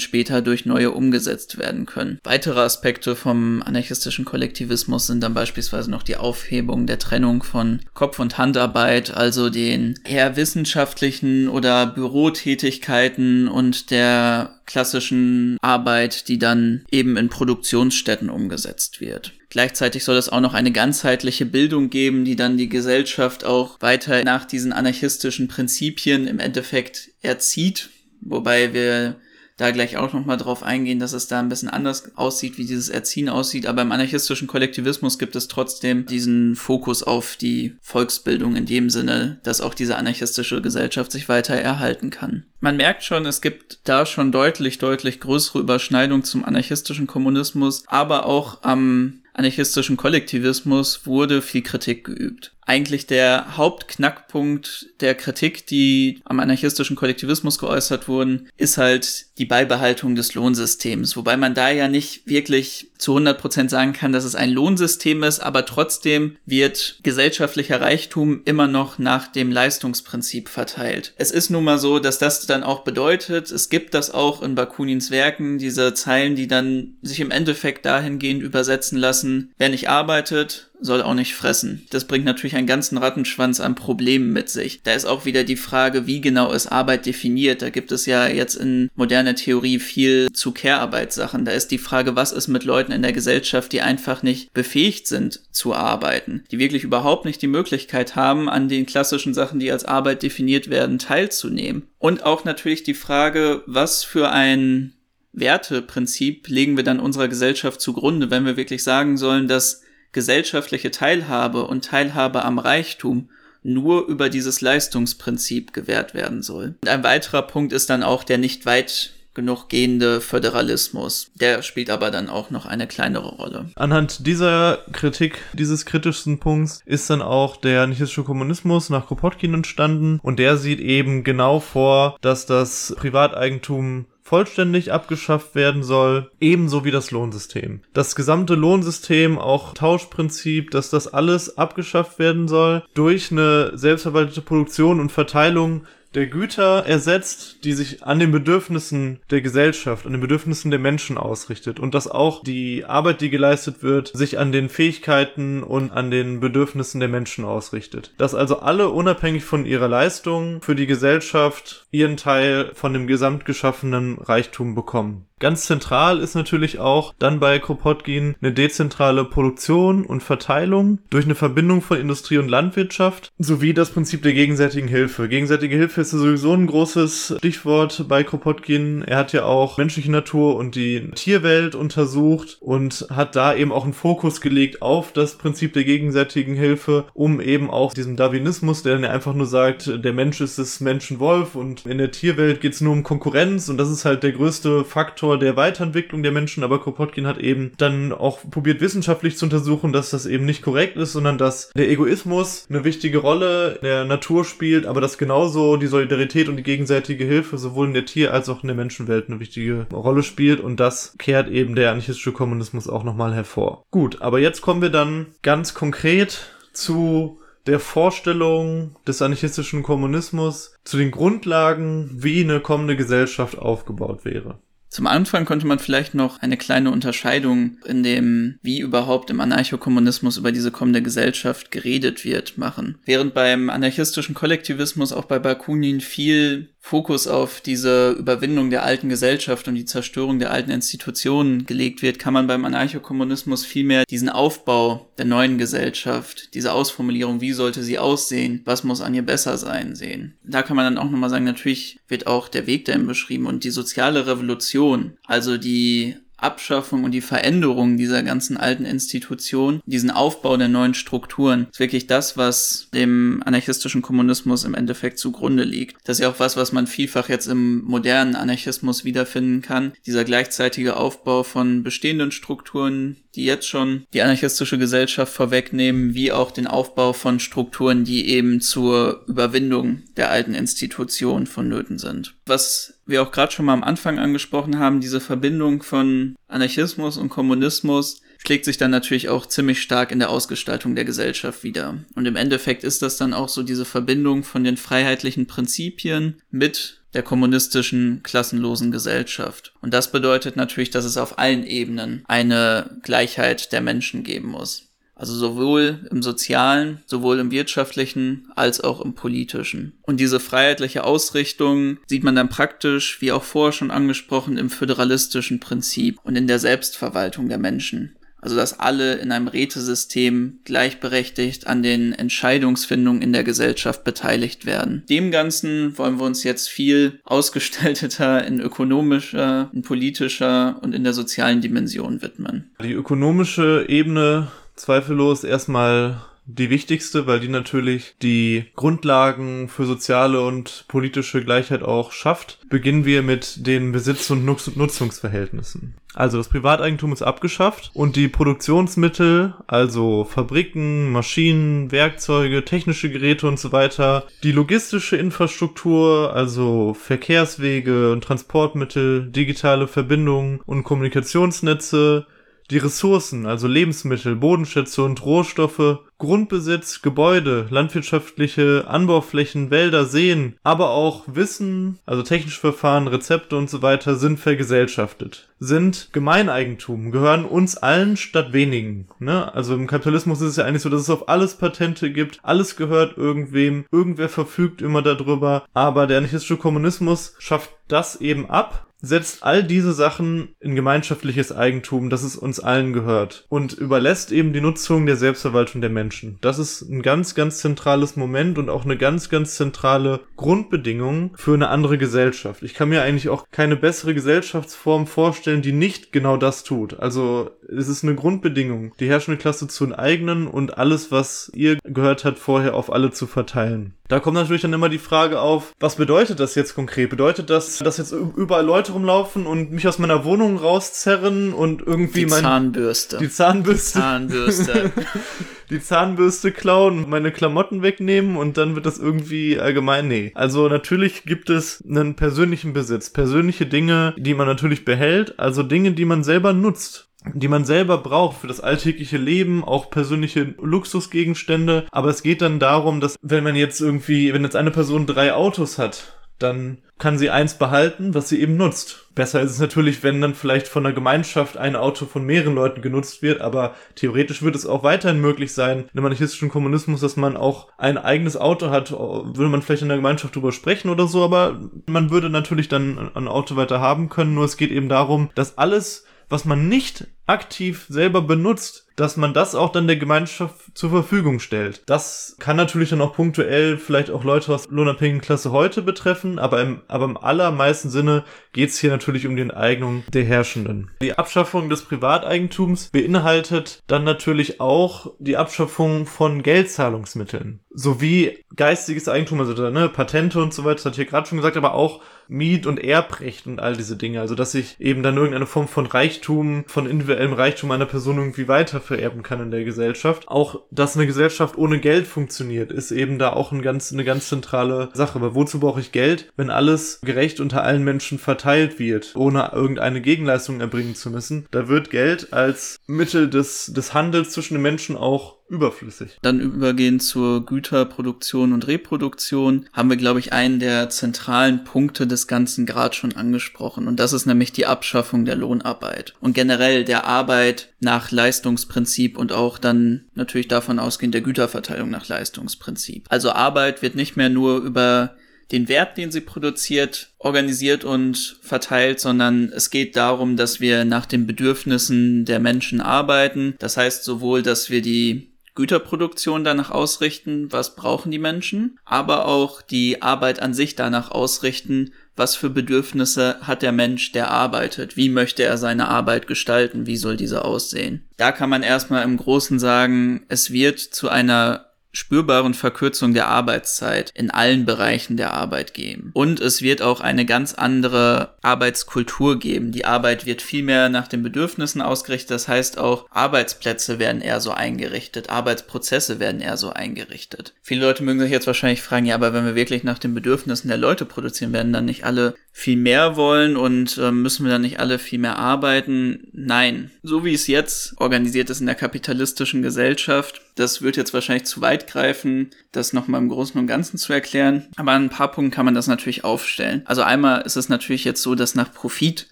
[0.00, 2.18] später durch neue umgesetzt werden können.
[2.24, 8.18] Weitere Aspekte vom anarchistischen Kollektivismus sind dann beispielsweise noch die Aufhebung der Trennung von Kopf-
[8.18, 16.84] und Handarbeit, also den eher wissenschaftlichen oder Bürotätigkeiten und der der klassischen Arbeit, die dann
[16.90, 19.32] eben in Produktionsstätten umgesetzt wird.
[19.50, 24.24] Gleichzeitig soll es auch noch eine ganzheitliche Bildung geben, die dann die Gesellschaft auch weiter
[24.24, 27.90] nach diesen anarchistischen Prinzipien im Endeffekt erzieht,
[28.20, 29.16] wobei wir
[29.56, 32.88] da gleich auch nochmal drauf eingehen, dass es da ein bisschen anders aussieht, wie dieses
[32.88, 33.66] Erziehen aussieht.
[33.66, 39.38] Aber im anarchistischen Kollektivismus gibt es trotzdem diesen Fokus auf die Volksbildung in dem Sinne,
[39.44, 42.44] dass auch diese anarchistische Gesellschaft sich weiter erhalten kann.
[42.60, 48.26] Man merkt schon, es gibt da schon deutlich, deutlich größere Überschneidungen zum anarchistischen Kommunismus, aber
[48.26, 56.40] auch am anarchistischen Kollektivismus wurde viel Kritik geübt eigentlich der Hauptknackpunkt der Kritik, die am
[56.40, 61.16] anarchistischen Kollektivismus geäußert wurden, ist halt die Beibehaltung des Lohnsystems.
[61.16, 65.22] Wobei man da ja nicht wirklich zu 100 Prozent sagen kann, dass es ein Lohnsystem
[65.24, 71.12] ist, aber trotzdem wird gesellschaftlicher Reichtum immer noch nach dem Leistungsprinzip verteilt.
[71.16, 74.54] Es ist nun mal so, dass das dann auch bedeutet, es gibt das auch in
[74.54, 80.70] Bakunins Werken, diese Zeilen, die dann sich im Endeffekt dahingehend übersetzen lassen, wer nicht arbeitet,
[80.80, 81.86] soll auch nicht fressen.
[81.90, 84.82] Das bringt natürlich einen ganzen Rattenschwanz an Problemen mit sich.
[84.82, 87.62] Da ist auch wieder die Frage, wie genau ist Arbeit definiert.
[87.62, 91.44] Da gibt es ja jetzt in moderner Theorie viel zu Care-Arbeit-Sachen.
[91.44, 95.06] Da ist die Frage, was ist mit Leuten in der Gesellschaft, die einfach nicht befähigt
[95.06, 99.70] sind zu arbeiten, die wirklich überhaupt nicht die Möglichkeit haben, an den klassischen Sachen, die
[99.70, 101.88] als Arbeit definiert werden, teilzunehmen.
[101.98, 104.94] Und auch natürlich die Frage, was für ein
[105.34, 109.82] Werteprinzip legen wir dann unserer Gesellschaft zugrunde, wenn wir wirklich sagen sollen, dass
[110.14, 113.28] gesellschaftliche Teilhabe und Teilhabe am Reichtum
[113.62, 116.76] nur über dieses Leistungsprinzip gewährt werden soll.
[116.82, 121.30] Und ein weiterer Punkt ist dann auch der nicht weit genug gehende Föderalismus.
[121.34, 123.66] Der spielt aber dann auch noch eine kleinere Rolle.
[123.74, 130.20] Anhand dieser Kritik, dieses kritischsten Punkts, ist dann auch der anarchistische Kommunismus nach Kropotkin entstanden
[130.22, 136.90] und der sieht eben genau vor, dass das Privateigentum vollständig abgeschafft werden soll, ebenso wie
[136.90, 137.82] das Lohnsystem.
[137.92, 144.98] Das gesamte Lohnsystem, auch Tauschprinzip, dass das alles abgeschafft werden soll durch eine selbstverwaltete Produktion
[144.98, 150.70] und Verteilung der Güter ersetzt, die sich an den Bedürfnissen der Gesellschaft, an den Bedürfnissen
[150.70, 155.62] der Menschen ausrichtet und dass auch die Arbeit, die geleistet wird, sich an den Fähigkeiten
[155.62, 158.12] und an den Bedürfnissen der Menschen ausrichtet.
[158.18, 164.18] Dass also alle unabhängig von ihrer Leistung für die Gesellschaft ihren Teil von dem gesamtgeschaffenen
[164.18, 165.26] Reichtum bekommen.
[165.40, 171.34] Ganz zentral ist natürlich auch dann bei Kropotkin eine dezentrale Produktion und Verteilung durch eine
[171.34, 175.28] Verbindung von Industrie und Landwirtschaft sowie das Prinzip der gegenseitigen Hilfe.
[175.28, 179.02] Gegenseitige Hilfe ist sowieso ein großes Stichwort bei Kropotkin.
[179.02, 183.84] Er hat ja auch menschliche Natur und die Tierwelt untersucht und hat da eben auch
[183.84, 188.94] einen Fokus gelegt auf das Prinzip der gegenseitigen Hilfe, um eben auch diesen Darwinismus, der
[188.94, 192.80] dann einfach nur sagt, der Mensch ist das Menschenwolf und in der Tierwelt geht es
[192.80, 196.64] nur um Konkurrenz und das ist halt der größte Faktor Faktor der Weiterentwicklung der Menschen,
[196.64, 200.98] aber Kropotkin hat eben dann auch probiert wissenschaftlich zu untersuchen, dass das eben nicht korrekt
[200.98, 205.78] ist, sondern dass der Egoismus eine wichtige Rolle in der Natur spielt, aber dass genauso
[205.78, 209.30] die Solidarität und die gegenseitige Hilfe sowohl in der Tier- als auch in der Menschenwelt
[209.30, 213.84] eine wichtige Rolle spielt und das kehrt eben der anarchistische Kommunismus auch nochmal hervor.
[213.90, 220.98] Gut, aber jetzt kommen wir dann ganz konkret zu der Vorstellung des anarchistischen Kommunismus zu
[220.98, 224.58] den Grundlagen, wie eine kommende Gesellschaft aufgebaut wäre.
[224.94, 230.36] Zum Anfang konnte man vielleicht noch eine kleine Unterscheidung in dem, wie überhaupt im Anarchokommunismus
[230.36, 232.98] über diese kommende Gesellschaft geredet wird, machen.
[233.04, 239.66] Während beim anarchistischen Kollektivismus auch bei Bakunin viel Fokus auf diese Überwindung der alten Gesellschaft
[239.68, 245.10] und die Zerstörung der alten Institutionen gelegt wird, kann man beim Anarchokommunismus vielmehr diesen Aufbau
[245.16, 249.94] der neuen Gesellschaft, diese Ausformulierung, wie sollte sie aussehen, was muss an ihr besser sein,
[249.94, 250.34] sehen.
[250.44, 253.64] Da kann man dann auch nochmal sagen, natürlich wird auch der Weg dahin beschrieben und
[253.64, 260.56] die soziale Revolution, also die Abschaffung und die Veränderung dieser ganzen alten Institutionen, diesen Aufbau
[260.56, 265.96] der neuen Strukturen, ist wirklich das, was dem anarchistischen Kommunismus im Endeffekt zugrunde liegt.
[266.04, 269.92] Das ist ja auch was, was man vielfach jetzt im modernen Anarchismus wiederfinden kann.
[270.06, 276.50] Dieser gleichzeitige Aufbau von bestehenden Strukturen, die jetzt schon die anarchistische Gesellschaft vorwegnehmen, wie auch
[276.50, 282.34] den Aufbau von Strukturen, die eben zur Überwindung der alten Institutionen vonnöten sind.
[282.46, 287.30] Was wir auch gerade schon mal am Anfang angesprochen haben, diese Verbindung von Anarchismus und
[287.30, 291.98] Kommunismus schlägt sich dann natürlich auch ziemlich stark in der Ausgestaltung der Gesellschaft wieder.
[292.14, 297.00] Und im Endeffekt ist das dann auch so diese Verbindung von den freiheitlichen Prinzipien mit
[297.14, 299.72] der kommunistischen klassenlosen Gesellschaft.
[299.80, 304.93] Und das bedeutet natürlich, dass es auf allen Ebenen eine Gleichheit der Menschen geben muss.
[305.14, 309.92] Also sowohl im sozialen, sowohl im wirtschaftlichen als auch im politischen.
[310.02, 315.60] Und diese freiheitliche Ausrichtung sieht man dann praktisch, wie auch vorher schon angesprochen, im föderalistischen
[315.60, 318.16] Prinzip und in der Selbstverwaltung der Menschen.
[318.44, 325.02] Also dass alle in einem Rätesystem gleichberechtigt an den Entscheidungsfindungen in der Gesellschaft beteiligt werden.
[325.08, 331.14] Dem Ganzen wollen wir uns jetzt viel ausgestalteter in ökonomischer, in politischer und in der
[331.14, 332.70] sozialen Dimension widmen.
[332.82, 340.84] Die ökonomische Ebene zweifellos erstmal die wichtigste, weil die natürlich die Grundlagen für soziale und
[340.88, 342.58] politische Gleichheit auch schafft.
[342.68, 345.94] Beginnen wir mit den Besitz- und Nutzungsverhältnissen.
[346.12, 353.58] Also das Privateigentum ist abgeschafft und die Produktionsmittel, also Fabriken, Maschinen, Werkzeuge, technische Geräte und
[353.58, 362.26] so weiter, die logistische Infrastruktur, also Verkehrswege und Transportmittel, digitale Verbindungen und Kommunikationsnetze,
[362.70, 371.24] die Ressourcen, also Lebensmittel, Bodenschätze und Rohstoffe, Grundbesitz, Gebäude, landwirtschaftliche Anbauflächen, Wälder, Seen, aber auch
[371.26, 378.16] Wissen, also technische Verfahren, Rezepte und so weiter sind vergesellschaftet, sind Gemeineigentum, gehören uns allen
[378.16, 379.08] statt wenigen.
[379.18, 379.52] Ne?
[379.52, 382.76] Also im Kapitalismus ist es ja eigentlich so, dass es auf alles Patente gibt, alles
[382.76, 389.42] gehört irgendwem, irgendwer verfügt immer darüber, aber der anarchistische Kommunismus schafft das eben ab setzt
[389.42, 394.60] all diese Sachen in gemeinschaftliches Eigentum, dass es uns allen gehört und überlässt eben die
[394.60, 396.38] Nutzung der Selbstverwaltung der Menschen.
[396.40, 401.54] Das ist ein ganz, ganz zentrales Moment und auch eine ganz, ganz zentrale Grundbedingung für
[401.54, 402.62] eine andere Gesellschaft.
[402.62, 406.98] Ich kann mir eigentlich auch keine bessere Gesellschaftsform vorstellen, die nicht genau das tut.
[406.98, 412.24] Also es ist eine Grundbedingung, die herrschende Klasse zu enteignen und alles, was ihr gehört
[412.24, 413.94] hat, vorher auf alle zu verteilen.
[414.08, 417.08] Da kommt natürlich dann immer die Frage auf, was bedeutet das jetzt konkret?
[417.08, 422.20] Bedeutet das, dass jetzt überall Leute rumlaufen und mich aus meiner Wohnung rauszerren und irgendwie
[422.20, 422.42] die mein...
[422.42, 423.18] Zahnbürste.
[423.18, 423.98] Die Zahnbürste.
[423.98, 424.92] Zahnbürste.
[425.70, 430.08] die Zahnbürste klauen, meine Klamotten wegnehmen und dann wird das irgendwie allgemein.
[430.08, 430.32] Nee.
[430.34, 435.92] Also natürlich gibt es einen persönlichen Besitz, persönliche Dinge, die man natürlich behält, also Dinge,
[435.92, 441.86] die man selber nutzt die man selber braucht für das alltägliche Leben, auch persönliche Luxusgegenstände.
[441.90, 445.32] Aber es geht dann darum, dass wenn man jetzt irgendwie, wenn jetzt eine Person drei
[445.32, 449.08] Autos hat, dann kann sie eins behalten, was sie eben nutzt.
[449.14, 452.82] Besser ist es natürlich, wenn dann vielleicht von der Gemeinschaft ein Auto von mehreren Leuten
[452.82, 457.36] genutzt wird, aber theoretisch wird es auch weiterhin möglich sein, im anarchistischen Kommunismus, dass man
[457.36, 461.24] auch ein eigenes Auto hat, würde man vielleicht in der Gemeinschaft drüber sprechen oder so,
[461.24, 465.30] aber man würde natürlich dann ein Auto weiter haben können, nur es geht eben darum,
[465.34, 470.54] dass alles was man nicht aktiv selber benutzt, dass man das auch dann der Gemeinschaft
[470.74, 471.82] zur Verfügung stellt.
[471.86, 476.60] Das kann natürlich dann auch punktuell vielleicht auch Leute aus lohnabhängigen Klasse heute betreffen, aber
[476.60, 480.90] im, aber im allermeisten Sinne geht es hier natürlich um die Enteignung der Herrschenden.
[481.02, 489.40] Die Abschaffung des Privateigentums beinhaltet dann natürlich auch die Abschaffung von Geldzahlungsmitteln sowie geistiges Eigentum,
[489.40, 492.66] also ne, Patente und so weiter, das ich ja gerade schon gesagt, aber auch Miet-
[492.66, 494.20] und Erbrecht und all diese Dinge.
[494.20, 498.48] Also, dass ich eben dann irgendeine Form von Reichtum, von individuellem Reichtum einer Person irgendwie
[498.48, 500.28] weiter vererben kann in der Gesellschaft.
[500.28, 504.28] Auch, dass eine Gesellschaft ohne Geld funktioniert, ist eben da auch ein ganz, eine ganz
[504.28, 505.16] zentrale Sache.
[505.16, 510.00] Aber wozu brauche ich Geld, wenn alles gerecht unter allen Menschen verteilt wird, ohne irgendeine
[510.00, 511.46] Gegenleistung erbringen zu müssen?
[511.50, 516.18] Da wird Geld als Mittel des, des Handels zwischen den Menschen auch überflüssig.
[516.22, 522.26] Dann übergehen zur Güterproduktion und Reproduktion haben wir, glaube ich, einen der zentralen Punkte des
[522.26, 523.86] Ganzen gerade schon angesprochen.
[523.86, 526.14] Und das ist nämlich die Abschaffung der Lohnarbeit.
[526.20, 532.08] Und generell der Arbeit nach Leistungsprinzip und auch dann natürlich davon ausgehend der Güterverteilung nach
[532.08, 533.06] Leistungsprinzip.
[533.08, 535.16] Also Arbeit wird nicht mehr nur über
[535.52, 541.06] den Wert, den sie produziert, organisiert und verteilt, sondern es geht darum, dass wir nach
[541.06, 543.54] den Bedürfnissen der Menschen arbeiten.
[543.58, 549.62] Das heißt sowohl, dass wir die Güterproduktion danach ausrichten, was brauchen die Menschen, aber auch
[549.62, 555.08] die Arbeit an sich danach ausrichten, was für Bedürfnisse hat der Mensch, der arbeitet, wie
[555.08, 558.04] möchte er seine Arbeit gestalten, wie soll diese aussehen.
[558.16, 564.10] Da kann man erstmal im Großen sagen, es wird zu einer spürbaren Verkürzung der Arbeitszeit
[564.14, 566.10] in allen Bereichen der Arbeit geben.
[566.12, 569.72] Und es wird auch eine ganz andere Arbeitskultur geben.
[569.72, 572.32] Die Arbeit wird viel mehr nach den Bedürfnissen ausgerichtet.
[572.32, 577.54] Das heißt auch, Arbeitsplätze werden eher so eingerichtet, Arbeitsprozesse werden eher so eingerichtet.
[577.62, 580.68] Viele Leute mögen sich jetzt wahrscheinlich fragen, ja, aber wenn wir wirklich nach den Bedürfnissen
[580.68, 584.62] der Leute produzieren, werden dann nicht alle viel mehr wollen und äh, müssen wir dann
[584.62, 586.28] nicht alle viel mehr arbeiten?
[586.32, 586.90] Nein.
[587.02, 591.60] So wie es jetzt organisiert ist in der kapitalistischen Gesellschaft, das wird jetzt wahrscheinlich zu
[591.60, 594.66] weit greifen, das nochmal im Großen und Ganzen zu erklären.
[594.76, 596.82] Aber an ein paar Punkten kann man das natürlich aufstellen.
[596.84, 599.28] Also einmal ist es natürlich jetzt so, dass nach Profit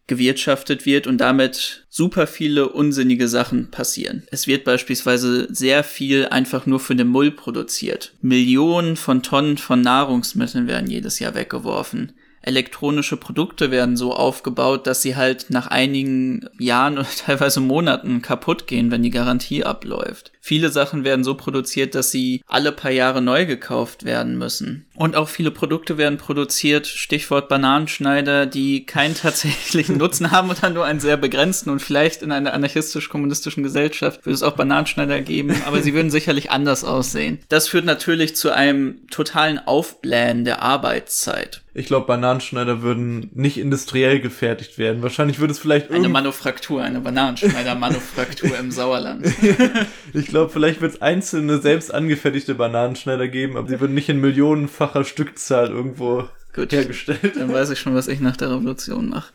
[0.06, 4.22] gewirtschaftet wird und damit super viele unsinnige Sachen passieren.
[4.30, 8.12] Es wird beispielsweise sehr viel einfach nur für den Müll produziert.
[8.20, 15.02] Millionen von Tonnen von Nahrungsmitteln werden jedes Jahr weggeworfen elektronische Produkte werden so aufgebaut, dass
[15.02, 20.32] sie halt nach einigen Jahren oder teilweise Monaten kaputt gehen, wenn die Garantie abläuft.
[20.44, 24.86] Viele Sachen werden so produziert, dass sie alle paar Jahre neu gekauft werden müssen.
[24.96, 30.84] Und auch viele Produkte werden produziert, Stichwort Bananenschneider, die keinen tatsächlichen Nutzen haben oder nur
[30.84, 35.80] einen sehr begrenzten und vielleicht in einer anarchistisch-kommunistischen Gesellschaft würde es auch Bananenschneider geben, aber
[35.80, 37.38] sie würden sicherlich anders aussehen.
[37.48, 41.62] Das führt natürlich zu einem totalen Aufblähen der Arbeitszeit.
[41.74, 45.02] Ich glaube, Bananenschneider würden nicht industriell gefertigt werden.
[45.02, 49.26] Wahrscheinlich würde es vielleicht eine Manufaktur, eine Bananenschneider-Manufaktur im Sauerland.
[50.12, 54.20] ich glaube, vielleicht wird es einzelne selbst angefertigte Bananenschneider geben, aber sie würden nicht in
[54.20, 57.36] millionenfacher Stückzahl irgendwo Gut, hergestellt.
[57.36, 59.32] Dann weiß ich schon, was ich nach der Revolution mache.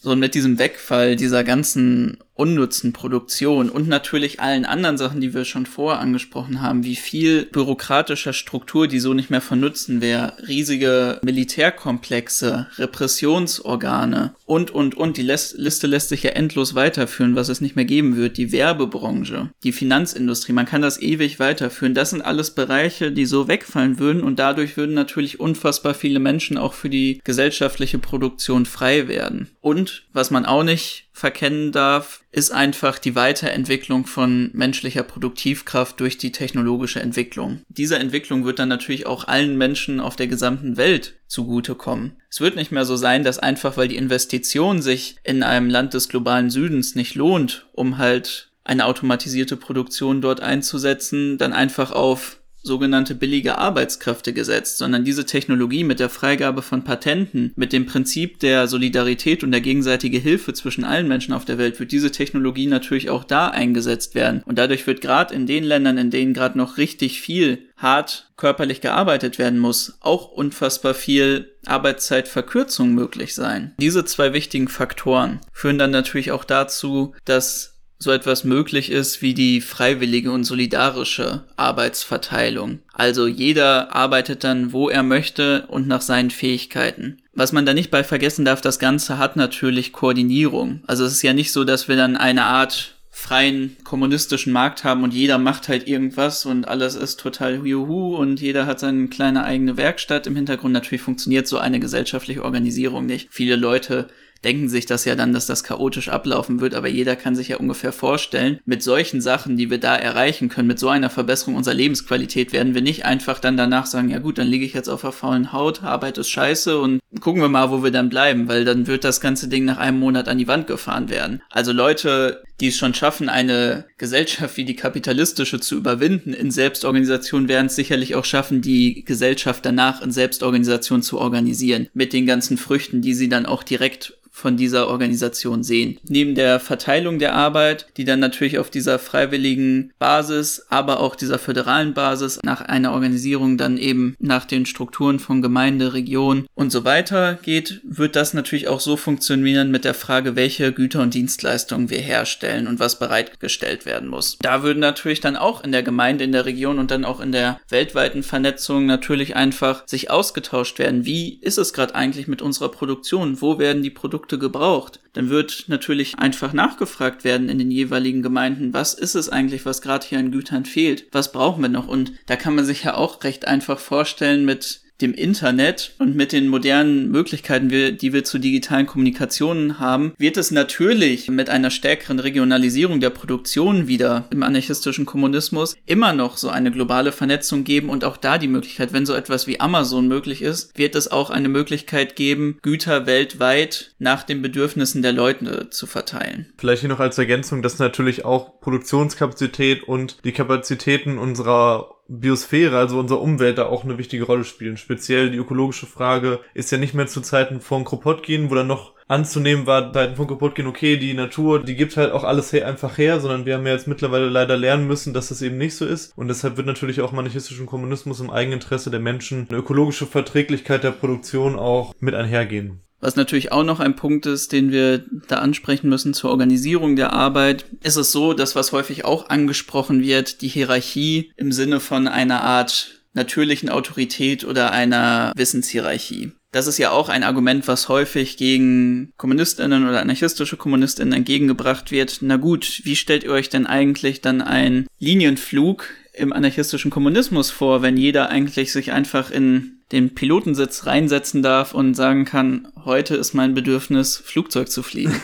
[0.00, 5.34] so, und mit diesem Wegfall dieser ganzen unnutzen Produktion und natürlich allen anderen Sachen, die
[5.34, 10.00] wir schon vorher angesprochen haben, wie viel bürokratischer Struktur, die so nicht mehr von Nutzen
[10.00, 15.16] wäre, riesige Militärkomplexe, Repressionsorgane und, und, und.
[15.16, 18.36] Die Liste lässt sich ja endlos weiterführen, was es nicht mehr geben wird.
[18.36, 21.94] Die Werbebranche, die Finanzindustrie, man kann das ewig weiterführen.
[21.94, 26.56] Das sind alles Bereiche, die so wegfallen würden und dadurch würden natürlich unfassbar viele Menschen
[26.56, 29.48] auch für die gesellschaftliche Produktion frei werden.
[29.60, 36.18] Und was man auch nicht verkennen darf, ist einfach die Weiterentwicklung von menschlicher Produktivkraft durch
[36.18, 37.62] die technologische Entwicklung.
[37.68, 42.16] Diese Entwicklung wird dann natürlich auch allen Menschen auf der gesamten Welt zugutekommen.
[42.30, 45.94] Es wird nicht mehr so sein, dass einfach weil die Investition sich in einem Land
[45.94, 52.38] des globalen Südens nicht lohnt, um halt eine automatisierte Produktion dort einzusetzen, dann einfach auf
[52.68, 58.38] sogenannte billige Arbeitskräfte gesetzt, sondern diese Technologie mit der Freigabe von Patenten, mit dem Prinzip
[58.38, 62.66] der Solidarität und der gegenseitige Hilfe zwischen allen Menschen auf der Welt, wird diese Technologie
[62.66, 64.42] natürlich auch da eingesetzt werden.
[64.44, 68.80] Und dadurch wird gerade in den Ländern, in denen gerade noch richtig viel hart körperlich
[68.80, 73.74] gearbeitet werden muss, auch unfassbar viel Arbeitszeitverkürzung möglich sein.
[73.80, 79.34] Diese zwei wichtigen Faktoren führen dann natürlich auch dazu, dass so etwas möglich ist wie
[79.34, 82.78] die freiwillige und solidarische Arbeitsverteilung.
[82.92, 87.18] Also jeder arbeitet dann, wo er möchte und nach seinen Fähigkeiten.
[87.34, 90.82] Was man da nicht bei vergessen darf, das Ganze hat natürlich Koordinierung.
[90.86, 95.02] Also es ist ja nicht so, dass wir dann eine Art freien kommunistischen Markt haben
[95.02, 99.42] und jeder macht halt irgendwas und alles ist total juhu und jeder hat seine kleine
[99.42, 100.72] eigene Werkstatt im Hintergrund.
[100.72, 103.26] Natürlich funktioniert so eine gesellschaftliche Organisierung nicht.
[103.32, 104.06] Viele Leute
[104.44, 107.56] denken sich das ja dann, dass das chaotisch ablaufen wird, aber jeder kann sich ja
[107.56, 111.74] ungefähr vorstellen, mit solchen Sachen, die wir da erreichen können, mit so einer Verbesserung unserer
[111.74, 115.02] Lebensqualität, werden wir nicht einfach dann danach sagen, ja gut, dann liege ich jetzt auf
[115.02, 118.64] der faulen Haut, Arbeit ist scheiße und gucken wir mal, wo wir dann bleiben, weil
[118.64, 121.42] dann wird das ganze Ding nach einem Monat an die Wand gefahren werden.
[121.50, 127.48] Also Leute, die es schon schaffen, eine Gesellschaft wie die kapitalistische zu überwinden in Selbstorganisation,
[127.48, 132.56] werden es sicherlich auch schaffen, die Gesellschaft danach in Selbstorganisation zu organisieren, mit den ganzen
[132.56, 135.98] Früchten, die sie dann auch direkt von dieser Organisation sehen.
[136.08, 141.38] Neben der Verteilung der Arbeit, die dann natürlich auf dieser freiwilligen Basis, aber auch dieser
[141.38, 146.84] föderalen Basis nach einer Organisierung dann eben nach den Strukturen von Gemeinde, Region und so
[146.84, 151.90] weiter geht, wird das natürlich auch so funktionieren mit der Frage, welche Güter und Dienstleistungen
[151.90, 154.38] wir herstellen und was bereitgestellt werden muss.
[154.40, 157.32] Da würden natürlich dann auch in der Gemeinde, in der Region und dann auch in
[157.32, 161.04] der weltweiten Vernetzung natürlich einfach sich ausgetauscht werden.
[161.04, 163.40] Wie ist es gerade eigentlich mit unserer Produktion?
[163.40, 168.22] Wo werden die Produkte Produkte gebraucht, dann wird natürlich einfach nachgefragt werden in den jeweiligen
[168.22, 171.88] Gemeinden, was ist es eigentlich, was gerade hier an Gütern fehlt, was brauchen wir noch?
[171.88, 176.32] Und da kann man sich ja auch recht einfach vorstellen mit dem Internet und mit
[176.32, 182.18] den modernen Möglichkeiten, die wir zu digitalen Kommunikationen haben, wird es natürlich mit einer stärkeren
[182.18, 188.04] Regionalisierung der Produktion wieder im anarchistischen Kommunismus immer noch so eine globale Vernetzung geben und
[188.04, 191.48] auch da die Möglichkeit, wenn so etwas wie Amazon möglich ist, wird es auch eine
[191.48, 196.46] Möglichkeit geben, Güter weltweit nach den Bedürfnissen der Leute zu verteilen.
[196.58, 202.98] Vielleicht hier noch als Ergänzung, dass natürlich auch Produktionskapazität und die Kapazitäten unserer Biosphäre, also
[202.98, 204.78] unserer Umwelt, da auch eine wichtige Rolle spielen.
[204.78, 208.94] Speziell die ökologische Frage ist ja nicht mehr zu Zeiten von Kropotkin, wo dann noch
[209.08, 212.98] anzunehmen war, Zeiten von Kropotkin, okay, die Natur, die gibt halt auch alles her, einfach
[212.98, 215.86] her, sondern wir haben ja jetzt mittlerweile leider lernen müssen, dass das eben nicht so
[215.86, 216.16] ist.
[216.16, 220.92] Und deshalb wird natürlich auch manichistischen Kommunismus im Eigeninteresse der Menschen eine ökologische Verträglichkeit der
[220.92, 222.82] Produktion auch mit einhergehen.
[223.00, 227.12] Was natürlich auch noch ein Punkt ist, den wir da ansprechen müssen zur Organisierung der
[227.12, 232.08] Arbeit, ist es so, dass was häufig auch angesprochen wird, die Hierarchie im Sinne von
[232.08, 236.32] einer Art natürlichen Autorität oder einer Wissenshierarchie.
[236.50, 242.18] Das ist ja auch ein Argument, was häufig gegen Kommunistinnen oder anarchistische Kommunistinnen entgegengebracht wird.
[242.22, 245.84] Na gut, wie stellt ihr euch denn eigentlich dann einen Linienflug
[246.18, 251.94] im anarchistischen Kommunismus vor, wenn jeder eigentlich sich einfach in den Pilotensitz reinsetzen darf und
[251.94, 255.18] sagen kann, heute ist mein Bedürfnis, Flugzeug zu fliegen.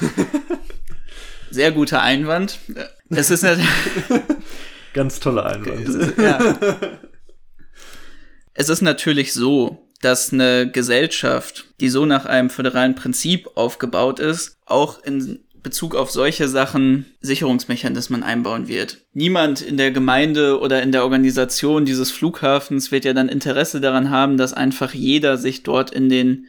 [1.50, 2.58] Sehr guter Einwand.
[3.10, 3.60] Es ist nicht
[4.94, 6.18] ganz toller Einwand.
[6.18, 6.56] Ja.
[8.54, 14.58] es ist natürlich so, dass eine Gesellschaft, die so nach einem föderalen Prinzip aufgebaut ist,
[14.66, 18.98] auch in Bezug auf solche Sachen Sicherungsmechanismen einbauen wird.
[19.14, 24.10] Niemand in der Gemeinde oder in der Organisation dieses Flughafens wird ja dann Interesse daran
[24.10, 26.46] haben, dass einfach jeder sich dort in den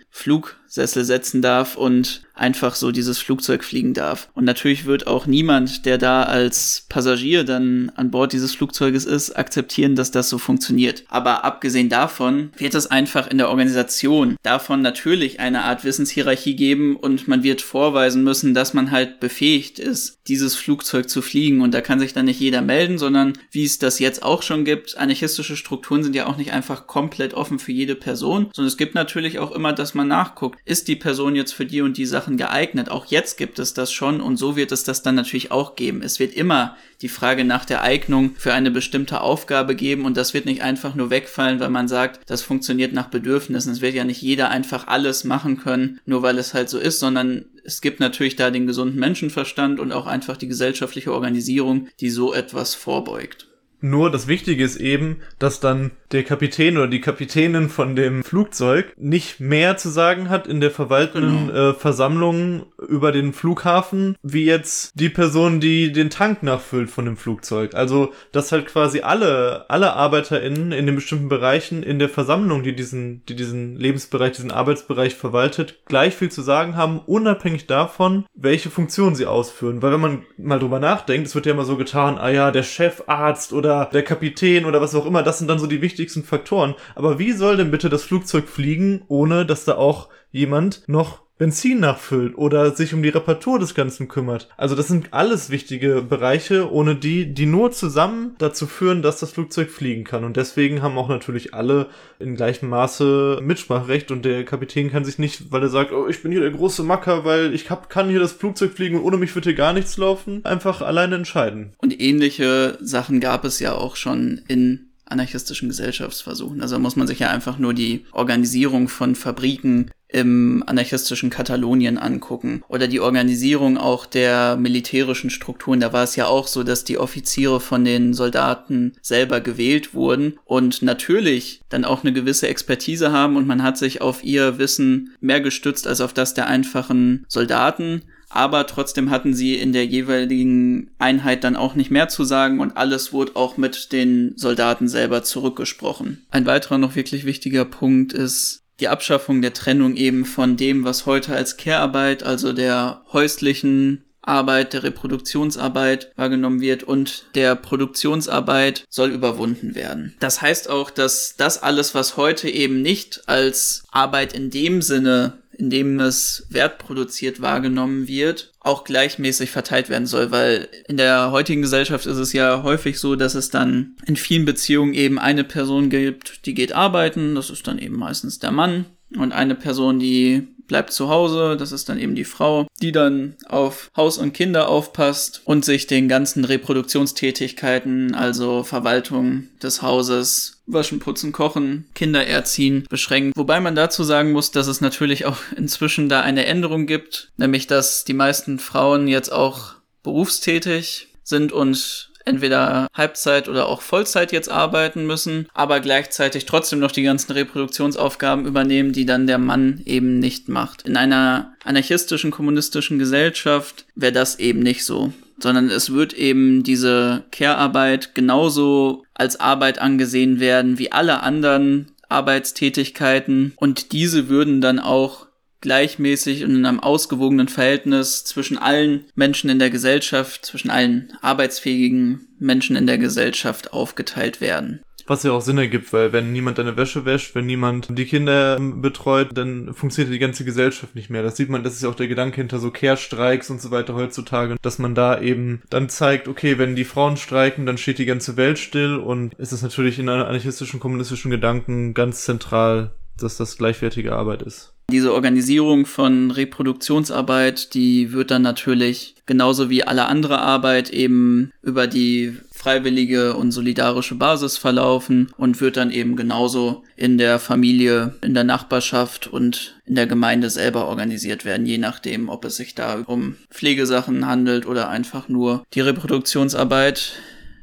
[0.75, 4.27] Flugsessel setzen darf und einfach so dieses Flugzeug fliegen darf.
[4.33, 9.31] Und natürlich wird auch niemand, der da als Passagier dann an Bord dieses Flugzeuges ist,
[9.31, 11.05] akzeptieren, dass das so funktioniert.
[11.07, 16.97] Aber abgesehen davon wird es einfach in der Organisation davon natürlich eine Art Wissenshierarchie geben
[16.97, 21.61] und man wird vorweisen müssen, dass man halt befähigt ist, dieses Flugzeug zu fliegen.
[21.61, 24.65] Und da kann sich dann nicht jeder melden, sondern wie es das jetzt auch schon
[24.65, 28.77] gibt, anarchistische Strukturen sind ja auch nicht einfach komplett offen für jede Person, sondern es
[28.77, 32.05] gibt natürlich auch immer, dass man nachguckt, ist die Person jetzt für die und die
[32.05, 32.89] Sache Sachen geeignet.
[32.89, 36.01] Auch jetzt gibt es das schon und so wird es das dann natürlich auch geben.
[36.01, 40.33] Es wird immer die Frage nach der Eignung für eine bestimmte Aufgabe geben und das
[40.33, 43.71] wird nicht einfach nur wegfallen, weil man sagt, das funktioniert nach Bedürfnissen.
[43.71, 46.99] Es wird ja nicht jeder einfach alles machen können, nur weil es halt so ist,
[46.99, 52.09] sondern es gibt natürlich da den gesunden Menschenverstand und auch einfach die gesellschaftliche Organisierung, die
[52.09, 53.47] so etwas vorbeugt.
[53.81, 58.93] Nur das Wichtige ist eben, dass dann der Kapitän oder die Kapitänin von dem Flugzeug
[58.97, 61.69] nicht mehr zu sagen hat in der verwaltenden genau.
[61.71, 67.17] äh, Versammlung über den Flughafen, wie jetzt die Person, die den Tank nachfüllt von dem
[67.17, 67.75] Flugzeug.
[67.75, 72.75] Also, dass halt quasi alle, alle ArbeiterInnen in den bestimmten Bereichen in der Versammlung, die
[72.75, 78.69] diesen, die diesen Lebensbereich, diesen Arbeitsbereich verwaltet, gleich viel zu sagen haben, unabhängig davon, welche
[78.69, 79.81] Funktion sie ausführen.
[79.81, 82.63] Weil wenn man mal drüber nachdenkt, es wird ja immer so getan, ah ja, der
[82.63, 86.75] Chefarzt oder der Kapitän oder was auch immer, das sind dann so die wichtigsten Faktoren.
[86.95, 91.81] Aber wie soll denn bitte das Flugzeug fliegen, ohne dass da auch jemand noch Benzin
[91.81, 94.47] nachfüllt oder sich um die Reparatur des Ganzen kümmert.
[94.55, 99.31] Also das sind alles wichtige Bereiche, ohne die, die nur zusammen dazu führen, dass das
[99.31, 100.23] Flugzeug fliegen kann.
[100.23, 101.87] Und deswegen haben auch natürlich alle
[102.19, 106.23] in gleichem Maße Mitspracherecht und der Kapitän kann sich nicht, weil er sagt, oh, ich
[106.23, 109.17] bin hier der große Macker, weil ich hab, kann hier das Flugzeug fliegen und ohne
[109.17, 111.73] mich wird hier gar nichts laufen, einfach alleine entscheiden.
[111.77, 116.61] Und ähnliche Sachen gab es ja auch schon in anarchistischen Gesellschaftsversuchen.
[116.61, 122.63] Also muss man sich ja einfach nur die Organisierung von Fabriken im anarchistischen Katalonien angucken
[122.69, 125.79] oder die Organisierung auch der militärischen Strukturen.
[125.79, 130.39] Da war es ja auch so, dass die Offiziere von den Soldaten selber gewählt wurden
[130.45, 135.15] und natürlich dann auch eine gewisse Expertise haben und man hat sich auf ihr Wissen
[135.19, 140.91] mehr gestützt als auf das der einfachen Soldaten aber trotzdem hatten sie in der jeweiligen
[140.99, 145.23] Einheit dann auch nicht mehr zu sagen und alles wurde auch mit den Soldaten selber
[145.23, 146.25] zurückgesprochen.
[146.31, 151.05] Ein weiterer noch wirklich wichtiger Punkt ist die Abschaffung der Trennung eben von dem, was
[151.05, 159.11] heute als Care-Arbeit, also der häuslichen Arbeit, der Reproduktionsarbeit wahrgenommen wird und der Produktionsarbeit soll
[159.11, 160.15] überwunden werden.
[160.19, 165.37] Das heißt auch, dass das alles, was heute eben nicht als Arbeit in dem Sinne
[165.57, 171.31] in dem es Wert produziert wahrgenommen wird, auch gleichmäßig verteilt werden soll, weil in der
[171.31, 175.43] heutigen Gesellschaft ist es ja häufig so, dass es dann in vielen Beziehungen eben eine
[175.43, 179.99] Person gibt, die geht arbeiten, das ist dann eben meistens der Mann, und eine Person,
[179.99, 184.33] die bleibt zu Hause, das ist dann eben die Frau, die dann auf Haus und
[184.33, 192.25] Kinder aufpasst und sich den ganzen Reproduktionstätigkeiten, also Verwaltung des Hauses, Waschen, Putzen, Kochen, Kinder
[192.25, 193.37] erziehen beschränkt.
[193.37, 197.67] Wobei man dazu sagen muss, dass es natürlich auch inzwischen da eine Änderung gibt, nämlich
[197.67, 204.49] dass die meisten Frauen jetzt auch berufstätig sind und entweder Halbzeit oder auch Vollzeit jetzt
[204.49, 210.19] arbeiten müssen, aber gleichzeitig trotzdem noch die ganzen Reproduktionsaufgaben übernehmen, die dann der Mann eben
[210.19, 210.81] nicht macht.
[210.83, 217.23] In einer anarchistischen, kommunistischen Gesellschaft wäre das eben nicht so sondern es wird eben diese
[217.31, 225.27] Care-Arbeit genauso als Arbeit angesehen werden wie alle anderen Arbeitstätigkeiten und diese würden dann auch
[225.61, 232.27] gleichmäßig und in einem ausgewogenen Verhältnis zwischen allen Menschen in der Gesellschaft, zwischen allen arbeitsfähigen
[232.39, 234.81] Menschen in der Gesellschaft aufgeteilt werden.
[235.07, 238.57] Was ja auch Sinn ergibt, weil wenn niemand deine Wäsche wäscht, wenn niemand die Kinder
[238.57, 241.21] ähm, betreut, dann funktioniert die ganze Gesellschaft nicht mehr.
[241.21, 243.93] Das sieht man, das ist ja auch der Gedanke hinter so Care-Streiks und so weiter
[243.93, 248.05] heutzutage, dass man da eben dann zeigt, okay, wenn die Frauen streiken, dann steht die
[248.05, 253.37] ganze Welt still und ist es natürlich in einer anarchistischen, kommunistischen Gedanken ganz zentral, dass
[253.37, 254.74] das gleichwertige Arbeit ist.
[254.91, 261.87] Diese Organisierung von Reproduktionsarbeit, die wird dann natürlich genauso wie alle andere Arbeit eben über
[261.87, 268.33] die freiwillige und solidarische Basis verlaufen und wird dann eben genauso in der Familie, in
[268.33, 273.03] der Nachbarschaft und in der Gemeinde selber organisiert werden, je nachdem, ob es sich da
[273.05, 277.13] um Pflegesachen handelt oder einfach nur die Reproduktionsarbeit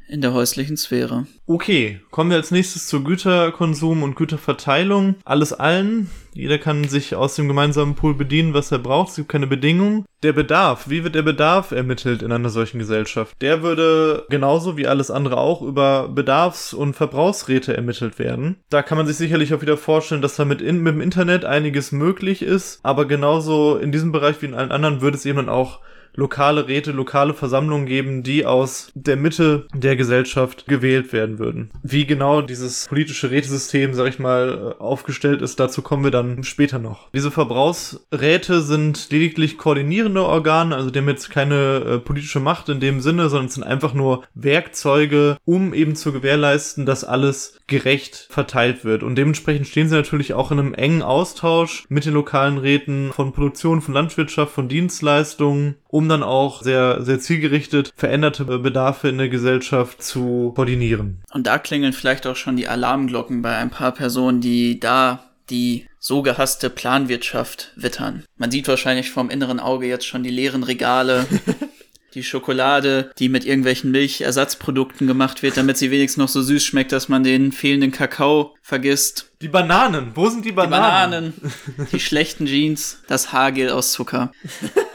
[0.07, 1.25] in der häuslichen Sphäre.
[1.47, 5.15] Okay, kommen wir als nächstes zu Güterkonsum und Güterverteilung.
[5.25, 6.09] Alles allen.
[6.33, 9.09] Jeder kann sich aus dem gemeinsamen Pool bedienen, was er braucht.
[9.09, 10.05] Es gibt keine Bedingungen.
[10.23, 10.89] Der Bedarf.
[10.89, 13.35] Wie wird der Bedarf ermittelt in einer solchen Gesellschaft?
[13.41, 18.57] Der würde genauso wie alles andere auch über Bedarfs- und Verbrauchsräte ermittelt werden.
[18.69, 21.45] Da kann man sich sicherlich auch wieder vorstellen, dass da mit, in, mit dem Internet
[21.45, 22.79] einiges möglich ist.
[22.83, 25.79] Aber genauso in diesem Bereich wie in allen anderen würde es eben dann auch
[26.15, 31.71] lokale Räte, lokale Versammlungen geben, die aus der Mitte der Gesellschaft gewählt werden würden.
[31.81, 36.79] Wie genau dieses politische Rätesystem, sag ich mal, aufgestellt ist, dazu kommen wir dann später
[36.79, 37.09] noch.
[37.11, 42.79] Diese Verbrauchsräte sind lediglich koordinierende Organe, also die haben jetzt keine äh, politische Macht in
[42.79, 48.85] dem Sinne, sondern sind einfach nur Werkzeuge, um eben zu gewährleisten, dass alles gerecht verteilt
[48.85, 49.03] wird.
[49.03, 53.33] Und dementsprechend stehen sie natürlich auch in einem engen Austausch mit den lokalen Räten von
[53.33, 59.29] Produktion, von Landwirtschaft, von Dienstleistungen, um dann auch sehr, sehr zielgerichtet veränderte Bedarfe in der
[59.29, 61.21] Gesellschaft zu koordinieren.
[61.31, 65.85] Und da klingeln vielleicht auch schon die Alarmglocken bei ein paar Personen, die da die
[65.99, 68.23] so gehasste Planwirtschaft wittern.
[68.37, 71.27] Man sieht wahrscheinlich vom inneren Auge jetzt schon die leeren Regale
[72.15, 76.91] die Schokolade, die mit irgendwelchen Milchersatzprodukten gemacht wird, damit sie wenigstens noch so süß schmeckt,
[76.91, 79.31] dass man den fehlenden Kakao vergisst.
[79.41, 81.33] Die Bananen, wo sind die Bananen?
[81.35, 84.31] Die Bananen, die schlechten Jeans, das Haargel aus Zucker.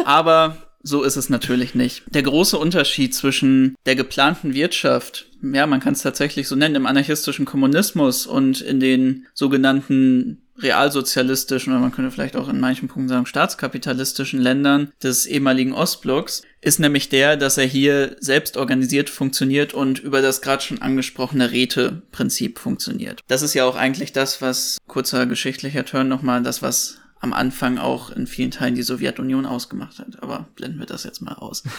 [0.05, 2.03] Aber so ist es natürlich nicht.
[2.15, 6.87] Der große Unterschied zwischen der geplanten Wirtschaft, ja, man kann es tatsächlich so nennen, im
[6.87, 13.09] anarchistischen Kommunismus und in den sogenannten realsozialistischen oder man könnte vielleicht auch in manchen Punkten
[13.09, 19.73] sagen staatskapitalistischen Ländern des ehemaligen Ostblocks ist nämlich der, dass er hier selbst organisiert funktioniert
[19.73, 23.21] und über das gerade schon angesprochene Räteprinzip funktioniert.
[23.29, 27.79] Das ist ja auch eigentlich das, was kurzer geschichtlicher Turn nochmal, das was am Anfang
[27.79, 30.23] auch in vielen Teilen die Sowjetunion ausgemacht hat.
[30.23, 31.65] Aber blenden wir das jetzt mal aus.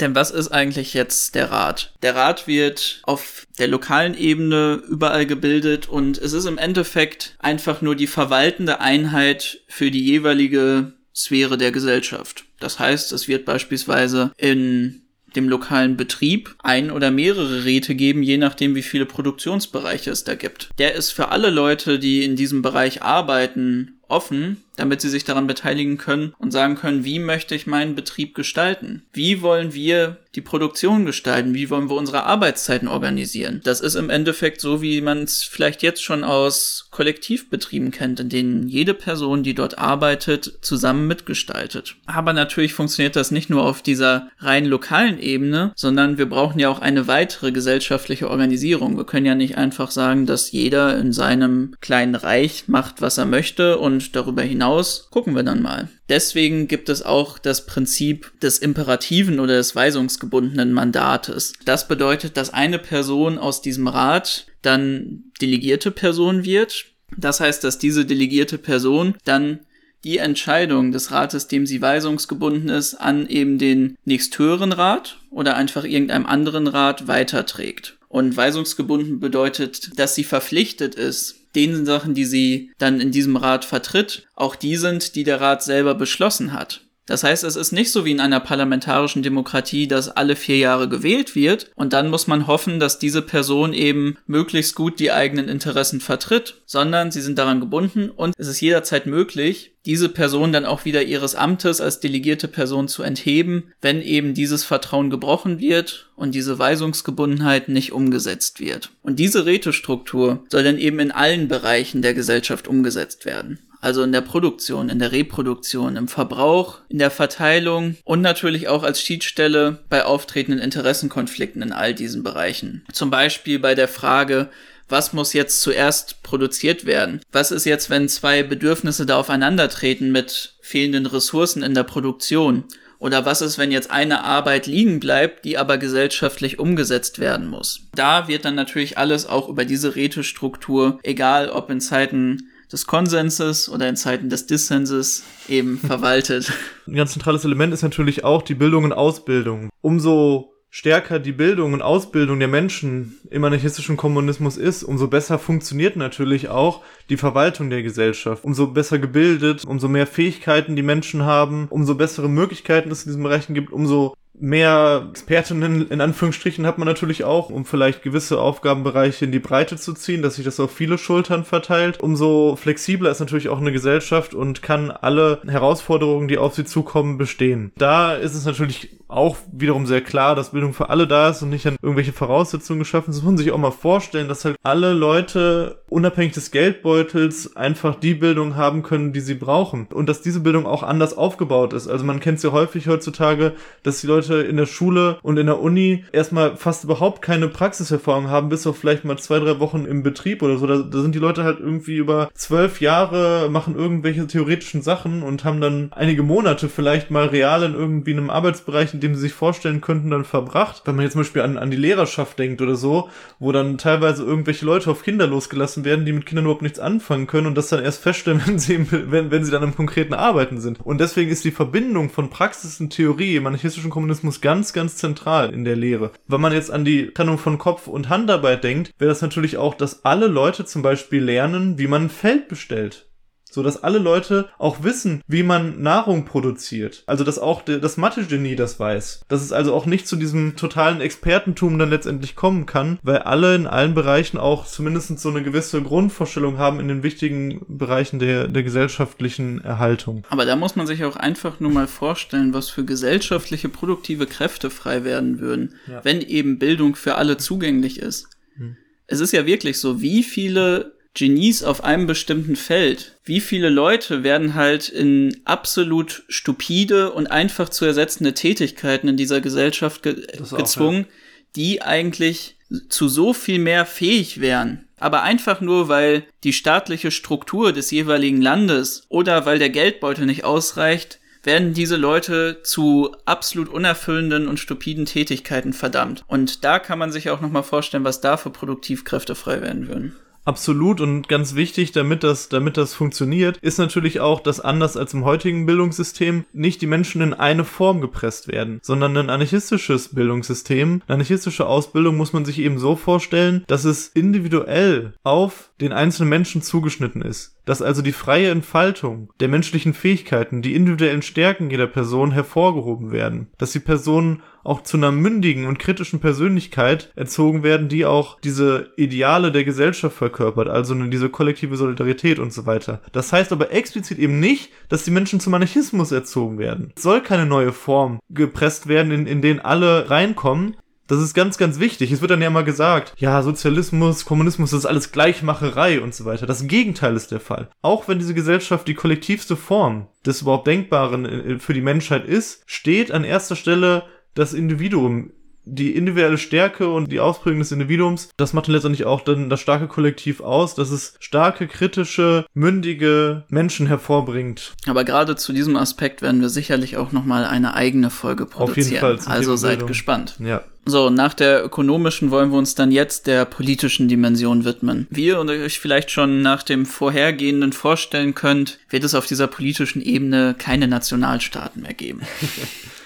[0.00, 1.92] Denn was ist eigentlich jetzt der Rat?
[2.02, 7.80] Der Rat wird auf der lokalen Ebene überall gebildet und es ist im Endeffekt einfach
[7.80, 12.44] nur die verwaltende Einheit für die jeweilige Sphäre der Gesellschaft.
[12.58, 15.02] Das heißt, es wird beispielsweise in
[15.36, 20.34] dem lokalen Betrieb ein oder mehrere Räte geben, je nachdem, wie viele Produktionsbereiche es da
[20.34, 20.70] gibt.
[20.78, 25.46] Der ist für alle Leute, die in diesem Bereich arbeiten, offen, damit sie sich daran
[25.46, 29.02] beteiligen können und sagen können, wie möchte ich meinen Betrieb gestalten?
[29.12, 31.54] Wie wollen wir die Produktion gestalten?
[31.54, 33.60] Wie wollen wir unsere Arbeitszeiten organisieren?
[33.64, 38.28] Das ist im Endeffekt so, wie man es vielleicht jetzt schon aus Kollektivbetrieben kennt, in
[38.28, 41.96] denen jede Person, die dort arbeitet, zusammen mitgestaltet.
[42.06, 46.68] Aber natürlich funktioniert das nicht nur auf dieser rein lokalen Ebene, sondern wir brauchen ja
[46.68, 48.96] auch eine weitere gesellschaftliche Organisierung.
[48.96, 53.26] Wir können ja nicht einfach sagen, dass jeder in seinem kleinen Reich macht, was er
[53.26, 54.63] möchte und darüber hinaus
[55.10, 55.88] gucken wir dann mal.
[56.08, 61.54] Deswegen gibt es auch das Prinzip des imperativen oder des weisungsgebundenen Mandates.
[61.64, 66.86] Das bedeutet, dass eine Person aus diesem Rat dann delegierte Person wird.
[67.16, 69.60] Das heißt, dass diese delegierte Person dann
[70.04, 75.84] die Entscheidung des Rates, dem sie weisungsgebunden ist, an eben den nächsthöheren Rat oder einfach
[75.84, 77.96] irgendeinem anderen Rat weiterträgt.
[78.08, 83.64] Und weisungsgebunden bedeutet, dass sie verpflichtet ist, den Sachen, die sie dann in diesem Rat
[83.64, 86.86] vertritt, auch die sind, die der Rat selber beschlossen hat.
[87.06, 90.88] Das heißt, es ist nicht so wie in einer parlamentarischen Demokratie, dass alle vier Jahre
[90.88, 95.48] gewählt wird und dann muss man hoffen, dass diese Person eben möglichst gut die eigenen
[95.48, 100.64] Interessen vertritt, sondern sie sind daran gebunden und es ist jederzeit möglich, diese Person dann
[100.64, 106.10] auch wieder ihres Amtes als delegierte Person zu entheben, wenn eben dieses Vertrauen gebrochen wird
[106.16, 108.90] und diese Weisungsgebundenheit nicht umgesetzt wird.
[109.02, 113.58] Und diese Rätestruktur soll dann eben in allen Bereichen der Gesellschaft umgesetzt werden.
[113.84, 118.82] Also in der Produktion, in der Reproduktion, im Verbrauch, in der Verteilung und natürlich auch
[118.82, 122.86] als Schiedsstelle bei auftretenden Interessenkonflikten in all diesen Bereichen.
[122.94, 124.48] Zum Beispiel bei der Frage,
[124.88, 127.20] was muss jetzt zuerst produziert werden?
[127.30, 132.64] Was ist jetzt, wenn zwei Bedürfnisse da aufeinandertreten mit fehlenden Ressourcen in der Produktion?
[132.98, 137.82] Oder was ist, wenn jetzt eine Arbeit liegen bleibt, die aber gesellschaftlich umgesetzt werden muss?
[137.94, 143.68] Da wird dann natürlich alles auch über diese Rätestruktur, egal ob in Zeiten des Konsenses
[143.68, 146.52] oder in Zeiten des Dissenses eben verwaltet.
[146.86, 149.70] Ein ganz zentrales Element ist natürlich auch die Bildung und Ausbildung.
[149.80, 155.94] Umso stärker die Bildung und Ausbildung der Menschen im anarchistischen Kommunismus ist, umso besser funktioniert
[155.94, 158.42] natürlich auch die Verwaltung der Gesellschaft.
[158.42, 163.22] Umso besser gebildet, umso mehr Fähigkeiten die Menschen haben, umso bessere Möglichkeiten es in diesen
[163.22, 169.24] Bereichen gibt, umso mehr Expertinnen in Anführungsstrichen hat man natürlich auch, um vielleicht gewisse Aufgabenbereiche
[169.24, 172.00] in die Breite zu ziehen, dass sich das auf viele Schultern verteilt.
[172.00, 177.16] Umso flexibler ist natürlich auch eine Gesellschaft und kann alle Herausforderungen, die auf sie zukommen,
[177.16, 177.72] bestehen.
[177.78, 181.50] Da ist es natürlich auch wiederum sehr klar, dass Bildung für alle da ist und
[181.50, 183.10] nicht an irgendwelche Voraussetzungen geschaffen.
[183.12, 187.94] Das muss man sich auch mal vorstellen, dass halt alle Leute unabhängig des Geldbeutels einfach
[187.94, 189.86] die Bildung haben können, die sie brauchen.
[189.92, 191.88] Und dass diese Bildung auch anders aufgebaut ist.
[191.88, 193.52] Also man kennt es ja häufig heutzutage,
[193.82, 198.28] dass die Leute in der Schule und in der Uni erstmal fast überhaupt keine Praxiserfahrung
[198.28, 200.66] haben, bis auf vielleicht mal zwei, drei Wochen im Betrieb oder so.
[200.66, 205.44] Da, da sind die Leute halt irgendwie über zwölf Jahre, machen irgendwelche theoretischen Sachen und
[205.44, 209.34] haben dann einige Monate vielleicht mal real in irgendwie einem Arbeitsbereich, in dem sie sich
[209.34, 210.82] vorstellen könnten, dann verbracht.
[210.84, 214.24] Wenn man jetzt zum Beispiel an, an die Lehrerschaft denkt oder so, wo dann teilweise
[214.24, 217.68] irgendwelche Leute auf Kinder losgelassen werden, die mit Kindern überhaupt nichts anfangen können und das
[217.68, 220.80] dann erst feststellen, wenn sie, wenn, wenn sie dann im konkreten Arbeiten sind.
[220.80, 225.52] Und deswegen ist die Verbindung von Praxis und Theorie im anarchistischen Kommunismus ganz, ganz zentral
[225.52, 226.10] in der Lehre.
[226.26, 229.74] Wenn man jetzt an die Trennung von Kopf- und Handarbeit denkt, wäre das natürlich auch,
[229.74, 233.06] dass alle Leute zum Beispiel lernen, wie man ein Feld bestellt
[233.54, 237.04] so dass alle Leute auch wissen, wie man Nahrung produziert.
[237.06, 239.22] Also dass auch das Mathe-Genie das weiß.
[239.28, 243.54] Dass es also auch nicht zu diesem totalen Expertentum dann letztendlich kommen kann, weil alle
[243.54, 248.48] in allen Bereichen auch zumindest so eine gewisse Grundvorstellung haben in den wichtigen Bereichen der,
[248.48, 250.24] der gesellschaftlichen Erhaltung.
[250.30, 254.68] Aber da muss man sich auch einfach nur mal vorstellen, was für gesellschaftliche produktive Kräfte
[254.68, 256.04] frei werden würden, ja.
[256.04, 258.26] wenn eben Bildung für alle zugänglich ist.
[258.56, 258.76] Hm.
[259.06, 263.16] Es ist ja wirklich so, wie viele Genies auf einem bestimmten Feld.
[263.24, 269.40] Wie viele Leute werden halt in absolut stupide und einfach zu ersetzende Tätigkeiten in dieser
[269.40, 271.14] Gesellschaft ge gezwungen, auch, ja.
[271.56, 272.56] die eigentlich
[272.88, 274.88] zu so viel mehr fähig wären.
[274.98, 280.44] Aber einfach nur, weil die staatliche Struktur des jeweiligen Landes oder weil der Geldbeutel nicht
[280.44, 286.24] ausreicht, werden diese Leute zu absolut unerfüllenden und stupiden Tätigkeiten verdammt.
[286.26, 290.16] Und da kann man sich auch nochmal vorstellen, was da für Produktivkräfte frei werden würden.
[290.44, 295.14] Absolut und ganz wichtig, damit das, damit das funktioniert, ist natürlich auch, dass anders als
[295.14, 301.02] im heutigen Bildungssystem nicht die Menschen in eine Form gepresst werden, sondern ein anarchistisches Bildungssystem,
[301.06, 306.28] eine anarchistische Ausbildung muss man sich eben so vorstellen, dass es individuell auf den einzelnen
[306.28, 307.56] Menschen zugeschnitten ist.
[307.64, 313.48] Dass also die freie Entfaltung der menschlichen Fähigkeiten, die individuellen Stärken jeder Person hervorgehoben werden.
[313.56, 318.90] Dass die Personen auch zu einer mündigen und kritischen Persönlichkeit erzogen werden, die auch diese
[318.96, 323.00] Ideale der Gesellschaft verkörpert, also diese kollektive Solidarität und so weiter.
[323.12, 326.92] Das heißt aber explizit eben nicht, dass die Menschen zum Anarchismus erzogen werden.
[326.96, 331.58] Es soll keine neue Form gepresst werden, in, in denen alle reinkommen, das ist ganz,
[331.58, 332.10] ganz wichtig.
[332.10, 336.24] Es wird dann ja immer gesagt, ja, Sozialismus, Kommunismus, das ist alles Gleichmacherei und so
[336.24, 336.46] weiter.
[336.46, 337.68] Das Gegenteil ist der Fall.
[337.82, 342.62] Auch wenn diese Gesellschaft die kollektivste Form des überhaupt Denkbaren äh, für die Menschheit ist,
[342.66, 344.04] steht an erster Stelle
[344.34, 345.30] das Individuum,
[345.66, 349.60] die individuelle Stärke und die Ausprägung des Individuums, das macht dann letztendlich auch dann das
[349.60, 354.74] starke Kollektiv aus, dass es starke, kritische, mündige Menschen hervorbringt.
[354.86, 359.04] Aber gerade zu diesem Aspekt werden wir sicherlich auch nochmal eine eigene Folge produzieren.
[359.04, 359.32] Auf jeden Fall.
[359.34, 360.36] Also seid gespannt.
[360.38, 360.62] Ja.
[360.86, 365.06] So, nach der ökonomischen wollen wir uns dann jetzt der politischen Dimension widmen.
[365.08, 370.02] Wie ihr euch vielleicht schon nach dem vorhergehenden vorstellen könnt, wird es auf dieser politischen
[370.02, 372.20] Ebene keine Nationalstaaten mehr geben.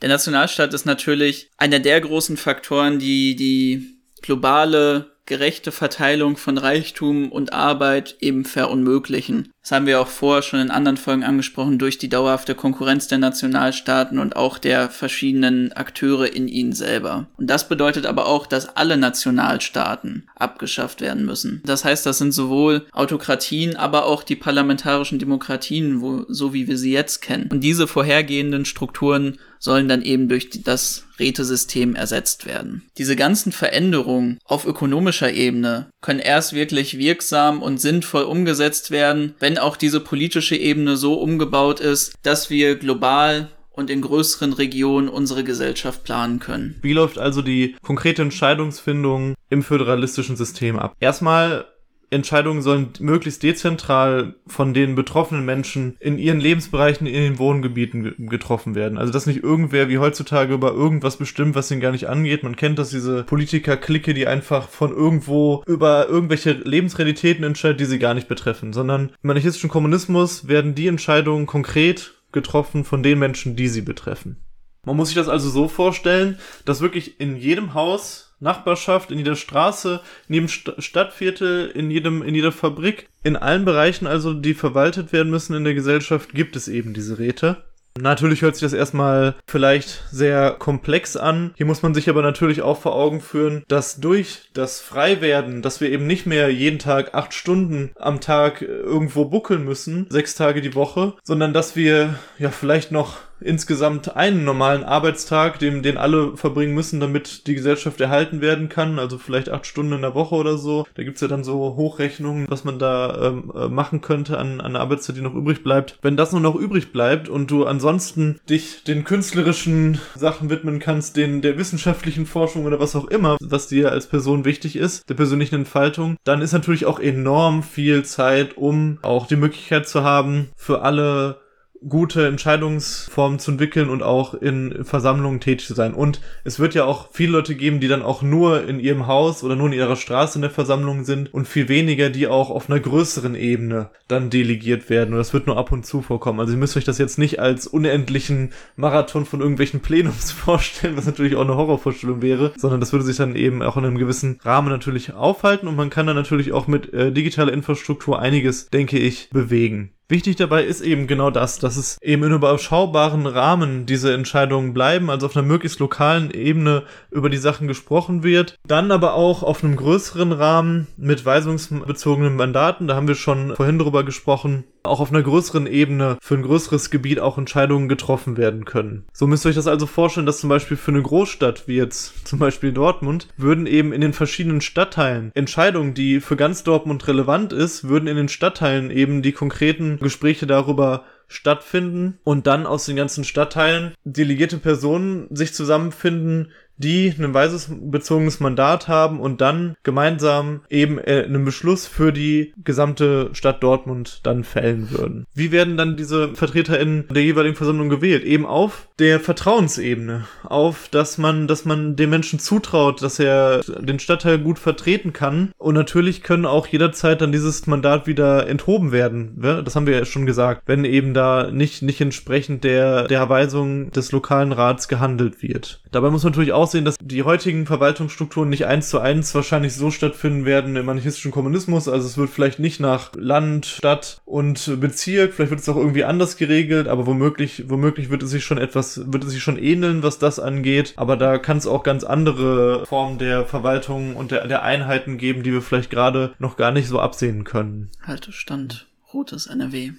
[0.00, 7.30] Der Nationalstaat ist natürlich einer der großen Faktoren, die die globale gerechte Verteilung von Reichtum
[7.30, 9.52] und Arbeit eben verunmöglichen.
[9.68, 13.18] Das haben wir auch vorher schon in anderen Folgen angesprochen, durch die dauerhafte Konkurrenz der
[13.18, 17.26] Nationalstaaten und auch der verschiedenen Akteure in ihnen selber.
[17.36, 21.60] Und das bedeutet aber auch, dass alle Nationalstaaten abgeschafft werden müssen.
[21.66, 26.78] Das heißt, das sind sowohl Autokratien, aber auch die parlamentarischen Demokratien, wo, so wie wir
[26.78, 27.50] sie jetzt kennen.
[27.52, 32.88] Und diese vorhergehenden Strukturen sollen dann eben durch das Rätesystem ersetzt werden.
[32.96, 39.57] Diese ganzen Veränderungen auf ökonomischer Ebene können erst wirklich wirksam und sinnvoll umgesetzt werden, wenn
[39.58, 45.44] auch diese politische Ebene so umgebaut ist, dass wir global und in größeren Regionen unsere
[45.44, 46.76] Gesellschaft planen können.
[46.82, 50.96] Wie läuft also die konkrete Entscheidungsfindung im föderalistischen System ab?
[50.98, 51.66] Erstmal
[52.10, 58.74] Entscheidungen sollen möglichst dezentral von den betroffenen Menschen in ihren Lebensbereichen, in den Wohngebieten getroffen
[58.74, 58.98] werden.
[58.98, 62.42] Also dass nicht irgendwer wie heutzutage über irgendwas bestimmt, was ihn gar nicht angeht.
[62.42, 67.98] Man kennt das, diese Politiker-Clique, die einfach von irgendwo über irgendwelche Lebensrealitäten entscheidet, die sie
[67.98, 73.56] gar nicht betreffen, sondern im anarchistischen Kommunismus werden die Entscheidungen konkret getroffen von den Menschen,
[73.56, 74.36] die sie betreffen.
[74.84, 79.36] Man muss sich das also so vorstellen, dass wirklich in jedem Haus Nachbarschaft, in jeder
[79.36, 84.54] Straße, in jedem St Stadtviertel, in jedem, in jeder Fabrik, in allen Bereichen also, die
[84.54, 87.64] verwaltet werden müssen in der Gesellschaft, gibt es eben diese Räte.
[88.00, 91.52] Natürlich hört sich das erstmal vielleicht sehr komplex an.
[91.56, 95.80] Hier muss man sich aber natürlich auch vor Augen führen, dass durch das Freiwerden, dass
[95.80, 100.60] wir eben nicht mehr jeden Tag acht Stunden am Tag irgendwo buckeln müssen, sechs Tage
[100.60, 106.36] die Woche, sondern dass wir ja vielleicht noch insgesamt einen normalen Arbeitstag, den, den alle
[106.36, 108.98] verbringen müssen, damit die Gesellschaft erhalten werden kann.
[108.98, 110.86] Also vielleicht acht Stunden in der Woche oder so.
[110.94, 114.72] Da gibt's ja dann so Hochrechnungen, was man da ähm, äh, machen könnte an, an
[114.72, 115.98] der Arbeitszeit, die noch übrig bleibt.
[116.02, 121.16] Wenn das nur noch übrig bleibt und du ansonsten dich den künstlerischen Sachen widmen kannst,
[121.16, 125.14] den der wissenschaftlichen Forschung oder was auch immer, was dir als Person wichtig ist, der
[125.14, 130.48] persönlichen Entfaltung, dann ist natürlich auch enorm viel Zeit, um auch die Möglichkeit zu haben,
[130.56, 131.40] für alle
[131.86, 135.94] gute Entscheidungsformen zu entwickeln und auch in Versammlungen tätig zu sein.
[135.94, 139.44] Und es wird ja auch viele Leute geben, die dann auch nur in ihrem Haus
[139.44, 142.68] oder nur in ihrer Straße in der Versammlung sind und viel weniger, die auch auf
[142.68, 145.12] einer größeren Ebene dann delegiert werden.
[145.12, 146.40] Und das wird nur ab und zu vorkommen.
[146.40, 151.06] Also ihr müsst euch das jetzt nicht als unendlichen Marathon von irgendwelchen Plenums vorstellen, was
[151.06, 154.38] natürlich auch eine Horrorvorstellung wäre, sondern das würde sich dann eben auch in einem gewissen
[154.42, 158.98] Rahmen natürlich aufhalten und man kann dann natürlich auch mit äh, digitaler Infrastruktur einiges, denke
[158.98, 159.92] ich, bewegen.
[160.10, 165.10] Wichtig dabei ist eben genau das, dass es eben in überschaubaren Rahmen diese Entscheidungen bleiben,
[165.10, 168.58] also auf einer möglichst lokalen Ebene über die Sachen gesprochen wird.
[168.66, 173.78] Dann aber auch auf einem größeren Rahmen mit weisungsbezogenen Mandaten, da haben wir schon vorhin
[173.78, 178.64] drüber gesprochen, auch auf einer größeren Ebene für ein größeres Gebiet auch Entscheidungen getroffen werden
[178.64, 179.04] können.
[179.12, 182.26] So müsst ihr euch das also vorstellen, dass zum Beispiel für eine Großstadt wie jetzt
[182.26, 187.52] zum Beispiel Dortmund würden eben in den verschiedenen Stadtteilen Entscheidungen, die für ganz Dortmund relevant
[187.52, 192.96] ist, würden in den Stadtteilen eben die konkreten Gespräche darüber stattfinden und dann aus den
[192.96, 200.98] ganzen Stadtteilen delegierte Personen sich zusammenfinden, die ein weisungsbezogenes Mandat haben und dann gemeinsam eben
[200.98, 205.26] äh, einen Beschluss für die gesamte Stadt Dortmund dann fällen würden.
[205.34, 208.24] Wie werden dann diese VertreterInnen der jeweiligen Versammlung gewählt?
[208.24, 213.98] Eben auf der Vertrauensebene, auf dass man, dass man dem Menschen zutraut, dass er den
[213.98, 219.40] Stadtteil gut vertreten kann und natürlich können auch jederzeit dann dieses Mandat wieder enthoben werden.
[219.64, 223.90] Das haben wir ja schon gesagt, wenn eben da nicht, nicht entsprechend der, der Weisung
[223.90, 225.80] des lokalen Rats gehandelt wird.
[225.90, 229.74] Dabei muss man natürlich auch sehen, dass die heutigen Verwaltungsstrukturen nicht eins zu eins wahrscheinlich
[229.74, 231.88] so stattfinden werden im anarchistischen Kommunismus.
[231.88, 236.04] Also es wird vielleicht nicht nach Land, Stadt und Bezirk, vielleicht wird es auch irgendwie
[236.04, 240.02] anders geregelt, aber womöglich, womöglich wird es sich schon etwas, wird es sich schon ähneln,
[240.02, 240.94] was das angeht.
[240.96, 245.42] Aber da kann es auch ganz andere Formen der Verwaltung und der, der Einheiten geben,
[245.42, 247.90] die wir vielleicht gerade noch gar nicht so absehen können.
[248.02, 248.86] Haltestand.
[249.12, 249.92] Rotes NRW.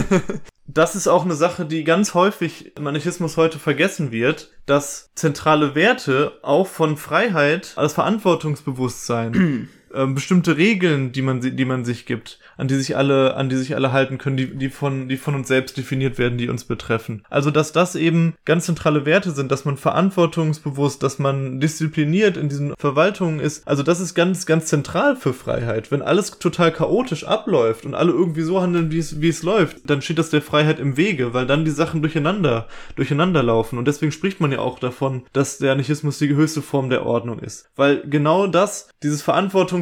[0.66, 5.74] das ist auch eine Sache, die ganz häufig im Anarchismus heute vergessen wird, dass zentrale
[5.74, 12.38] Werte auch von Freiheit als Verantwortungsbewusstsein ähm, bestimmte Regeln, die man, die man sich gibt,
[12.56, 15.34] an die sich alle, an die sich alle halten können, die, die von, die von
[15.34, 17.24] uns selbst definiert werden, die uns betreffen.
[17.30, 22.48] Also, dass das eben ganz zentrale Werte sind, dass man verantwortungsbewusst, dass man diszipliniert in
[22.48, 23.66] diesen Verwaltungen ist.
[23.66, 25.90] Also, das ist ganz, ganz zentral für Freiheit.
[25.90, 29.78] Wenn alles total chaotisch abläuft und alle irgendwie so handeln, wie es, wie es läuft,
[29.88, 33.78] dann steht das der Freiheit im Wege, weil dann die Sachen durcheinander, durcheinander laufen.
[33.78, 37.38] Und deswegen spricht man ja auch davon, dass der Anarchismus die höchste Form der Ordnung
[37.38, 37.70] ist.
[37.76, 39.22] Weil genau das, dieses